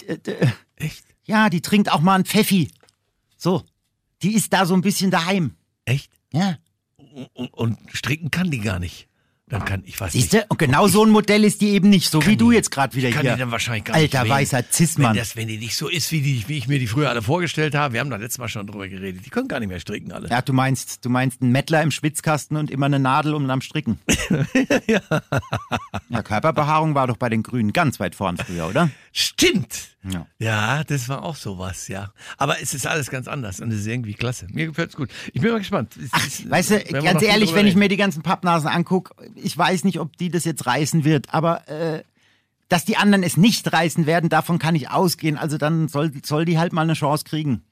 äh, 0.07 0.47
Echt? 0.77 1.05
Ja, 1.25 1.49
die 1.49 1.61
trinkt 1.61 1.91
auch 1.91 2.01
mal 2.01 2.15
einen 2.15 2.25
Pfeffi. 2.25 2.71
So, 3.37 3.65
die 4.23 4.35
ist 4.35 4.53
da 4.53 4.67
so 4.67 4.75
ein 4.75 4.81
bisschen 4.83 5.11
daheim. 5.11 5.57
Echt? 5.85 6.11
Ja. 6.33 6.57
Und, 7.35 7.53
und 7.55 7.79
stricken 7.93 8.31
kann 8.31 8.51
die 8.51 8.61
gar 8.61 8.79
nicht. 8.79 9.09
Dann 9.49 9.65
kann, 9.65 9.85
ich 9.87 10.01
weiß 10.01 10.13
Siehst 10.13 10.33
nicht. 10.33 10.45
du? 10.45 10.49
Und 10.49 10.59
genau 10.59 10.89
so 10.89 11.05
ein 11.05 11.11
Modell 11.11 11.45
ist 11.45 11.61
die 11.61 11.69
eben 11.69 11.89
nicht, 11.89 12.11
so 12.11 12.27
wie 12.27 12.37
du 12.37 12.51
jetzt 12.51 12.73
gerade 12.73 12.97
wieder 12.97 13.11
kann 13.13 13.23
hier. 13.23 13.35
die 13.35 13.39
dann 13.39 13.53
wahrscheinlich 13.53 13.85
gar 13.85 13.95
Alter 13.95 14.25
nicht 14.25 14.33
weißer 14.33 14.59
Wenn, 14.59 14.71
Zismann. 14.71 15.17
das, 15.17 15.37
wenn 15.37 15.47
die 15.47 15.59
nicht 15.59 15.77
so 15.77 15.89
ist, 15.89 16.11
wie, 16.11 16.21
die, 16.21 16.49
wie 16.49 16.59
ich 16.59 16.67
mir 16.67 16.81
die 16.81 16.89
früher 16.89 17.11
alle 17.11 17.23
vorgestellt 17.23 17.77
habe. 17.77 17.95
Wir 17.95 18.01
haben 18.01 18.11
da 18.11 18.17
letztes 18.17 18.39
Mal 18.39 18.49
schon 18.49 18.67
drüber 18.67 18.89
geredet. 18.89 19.25
Die 19.25 19.31
können 19.31 19.47
gar 19.47 19.61
nicht 19.61 19.69
mehr 19.69 19.79
stricken 19.79 20.11
alle. 20.11 20.29
Ja, 20.29 20.43
du 20.43 20.53
meinst, 20.53 21.05
du 21.05 21.11
meinst 21.11 21.43
einen 21.43 21.53
Mettler 21.53 21.81
im 21.83 21.93
Schwitzkasten 21.93 22.57
und 22.57 22.73
immer 22.73 22.87
eine 22.87 22.99
Nadel 22.99 23.35
um 23.35 23.49
am 23.49 23.61
Stricken. 23.61 24.01
ja. 24.89 25.01
ja, 26.09 26.23
Körperbehaarung 26.25 26.97
war 26.97 27.07
doch 27.07 27.17
bei 27.17 27.29
den 27.29 27.45
Grünen 27.45 27.73
ganz 27.73 28.01
weit 28.01 28.17
vorn 28.17 28.39
früher, 28.39 28.67
oder? 28.67 28.91
Stimmt. 29.13 29.96
Ja. 30.13 30.27
Ja, 30.39 30.85
das 30.85 31.09
war 31.09 31.23
auch 31.25 31.37
sowas, 31.37 31.89
ja. 31.89 32.13
Aber 32.37 32.61
es 32.61 32.75
ist 32.75 32.87
alles 32.87 33.11
ganz 33.11 33.29
anders 33.29 33.61
und 33.61 33.73
es 33.73 33.81
ist 33.81 33.87
irgendwie 33.87 34.15
klasse. 34.15 34.47
Mir 34.51 34.67
gefällt's 34.67 34.95
gut. 34.97 35.11
Ich 35.33 35.41
bin 35.41 35.51
mal 35.53 35.59
gespannt. 35.59 35.95
Es 35.97 36.27
ist- 36.27 36.51
Weißt 36.51 36.71
du, 36.71 36.81
ganz 37.03 37.23
ehrlich, 37.23 37.55
wenn 37.55 37.67
ich 37.67 37.75
mir 37.77 37.89
die 37.89 37.97
ganzen 37.97 38.23
Pappnasen 38.23 38.69
angucke, 38.69 39.15
ich 39.35 39.57
weiß 39.57 39.85
nicht, 39.85 39.99
ob 40.01 40.17
die 40.17 40.31
das 40.31 40.45
jetzt 40.45 40.67
reißen 40.67 41.05
wird, 41.05 41.33
aber 41.35 41.69
äh, 41.69 42.03
dass 42.69 42.85
die 42.85 42.97
anderen 42.97 43.23
es 43.23 43.37
nicht 43.37 43.73
reißen 43.73 44.07
werden, 44.07 44.29
davon 44.29 44.59
kann 44.59 44.75
ich 44.75 44.91
ausgehen. 44.91 45.37
Also 45.39 45.57
dann 45.59 45.89
soll, 45.89 46.13
soll 46.25 46.45
die 46.45 46.59
halt 46.59 46.73
mal 46.73 46.83
eine 46.83 46.95
Chance 46.95 47.25
kriegen. 47.25 47.63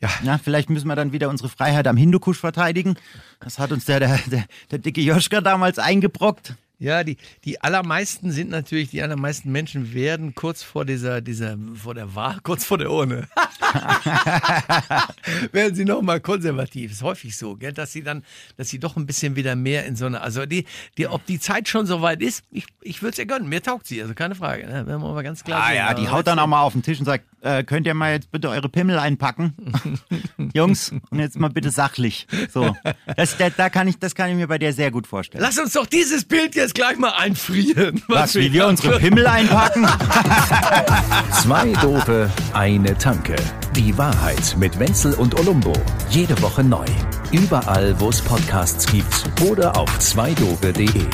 Ja. 0.00 0.08
Na, 0.22 0.38
vielleicht 0.38 0.70
müssen 0.70 0.86
wir 0.86 0.94
dann 0.96 1.12
wieder 1.12 1.28
unsere 1.28 1.48
Freiheit 1.48 1.86
am 1.88 1.96
Hindukusch 1.96 2.38
verteidigen. 2.38 2.94
Das 3.40 3.58
hat 3.58 3.72
uns 3.72 3.84
der, 3.84 3.98
der, 4.00 4.18
der, 4.26 4.44
der 4.70 4.78
dicke 4.78 5.00
Joschka 5.00 5.40
damals 5.40 5.78
eingebrockt. 5.80 6.54
Ja, 6.80 7.02
die, 7.02 7.16
die 7.44 7.60
allermeisten 7.60 8.30
sind 8.30 8.50
natürlich, 8.50 8.90
die 8.90 9.02
allermeisten 9.02 9.50
Menschen 9.50 9.92
werden 9.94 10.36
kurz 10.36 10.62
vor 10.62 10.84
dieser, 10.84 11.20
dieser, 11.20 11.56
vor 11.74 11.94
der 11.94 12.14
Wahl, 12.14 12.38
kurz 12.44 12.64
vor 12.64 12.78
der 12.78 12.92
Urne, 12.92 13.26
werden 15.52 15.74
sie 15.74 15.84
nochmal 15.84 16.20
konservativ. 16.20 16.92
Ist 16.92 17.02
häufig 17.02 17.36
so, 17.36 17.56
gell? 17.56 17.72
dass 17.72 17.92
sie 17.92 18.04
dann, 18.04 18.22
dass 18.56 18.68
sie 18.68 18.78
doch 18.78 18.96
ein 18.96 19.06
bisschen 19.06 19.34
wieder 19.34 19.56
mehr 19.56 19.86
in 19.86 19.96
so 19.96 20.06
eine, 20.06 20.20
also 20.20 20.46
die, 20.46 20.66
die, 20.96 21.08
ob 21.08 21.26
die 21.26 21.40
Zeit 21.40 21.66
schon 21.66 21.84
so 21.84 22.00
weit 22.00 22.22
ist, 22.22 22.44
ich, 22.52 22.64
ich 22.80 23.02
würde 23.02 23.12
es 23.12 23.18
ihr 23.18 23.26
gönnen. 23.26 23.48
Mir 23.48 23.60
taugt 23.60 23.88
sie, 23.88 24.00
also 24.00 24.14
keine 24.14 24.36
Frage. 24.36 24.66
Ne? 24.66 24.86
Wenn 24.86 25.00
wir 25.00 25.12
mal 25.12 25.22
ganz 25.24 25.42
klar 25.42 25.60
Ah 25.60 25.66
sehen. 25.68 25.76
ja, 25.76 25.94
die 25.94 26.08
haut 26.08 26.28
dann 26.28 26.38
auch 26.38 26.46
mal 26.46 26.62
auf 26.62 26.74
den 26.74 26.84
Tisch 26.84 27.00
und 27.00 27.06
sagt, 27.06 27.24
äh, 27.42 27.62
könnt 27.64 27.86
ihr 27.86 27.94
mal 27.94 28.12
jetzt 28.12 28.30
bitte 28.30 28.48
eure 28.48 28.68
Pimmel 28.68 28.98
einpacken? 28.98 29.54
Jungs, 30.54 30.92
und 31.10 31.18
jetzt 31.18 31.38
mal 31.38 31.48
bitte 31.50 31.70
sachlich. 31.70 32.26
So. 32.52 32.76
Das, 33.16 33.36
da, 33.36 33.50
da 33.50 33.70
kann 33.70 33.88
ich, 33.88 33.98
das 33.98 34.14
kann 34.14 34.30
ich 34.30 34.36
mir 34.36 34.48
bei 34.48 34.58
dir 34.58 34.72
sehr 34.72 34.90
gut 34.90 35.06
vorstellen. 35.06 35.42
Lass 35.42 35.58
uns 35.58 35.72
doch 35.72 35.86
dieses 35.86 36.24
Bild 36.24 36.54
jetzt 36.54 36.74
gleich 36.74 36.98
mal 36.98 37.10
einfrieren. 37.10 38.02
Was, 38.08 38.34
wie 38.34 38.52
wir 38.52 38.66
unsere 38.66 38.98
Pimmel 38.98 39.26
einpacken? 39.26 39.86
Zwei 41.32 41.72
Dope, 41.80 42.30
eine 42.52 42.96
Tanke. 42.98 43.36
Die 43.76 43.96
Wahrheit 43.96 44.56
mit 44.58 44.78
Wenzel 44.78 45.14
und 45.14 45.38
Olumbo. 45.38 45.72
Jede 46.10 46.40
Woche 46.42 46.64
neu. 46.64 46.86
Überall, 47.30 47.98
wo 48.00 48.08
es 48.08 48.20
Podcasts 48.22 48.86
gibt 48.86 49.24
oder 49.42 49.76
auf 49.76 49.98
zweidope.de. 49.98 51.04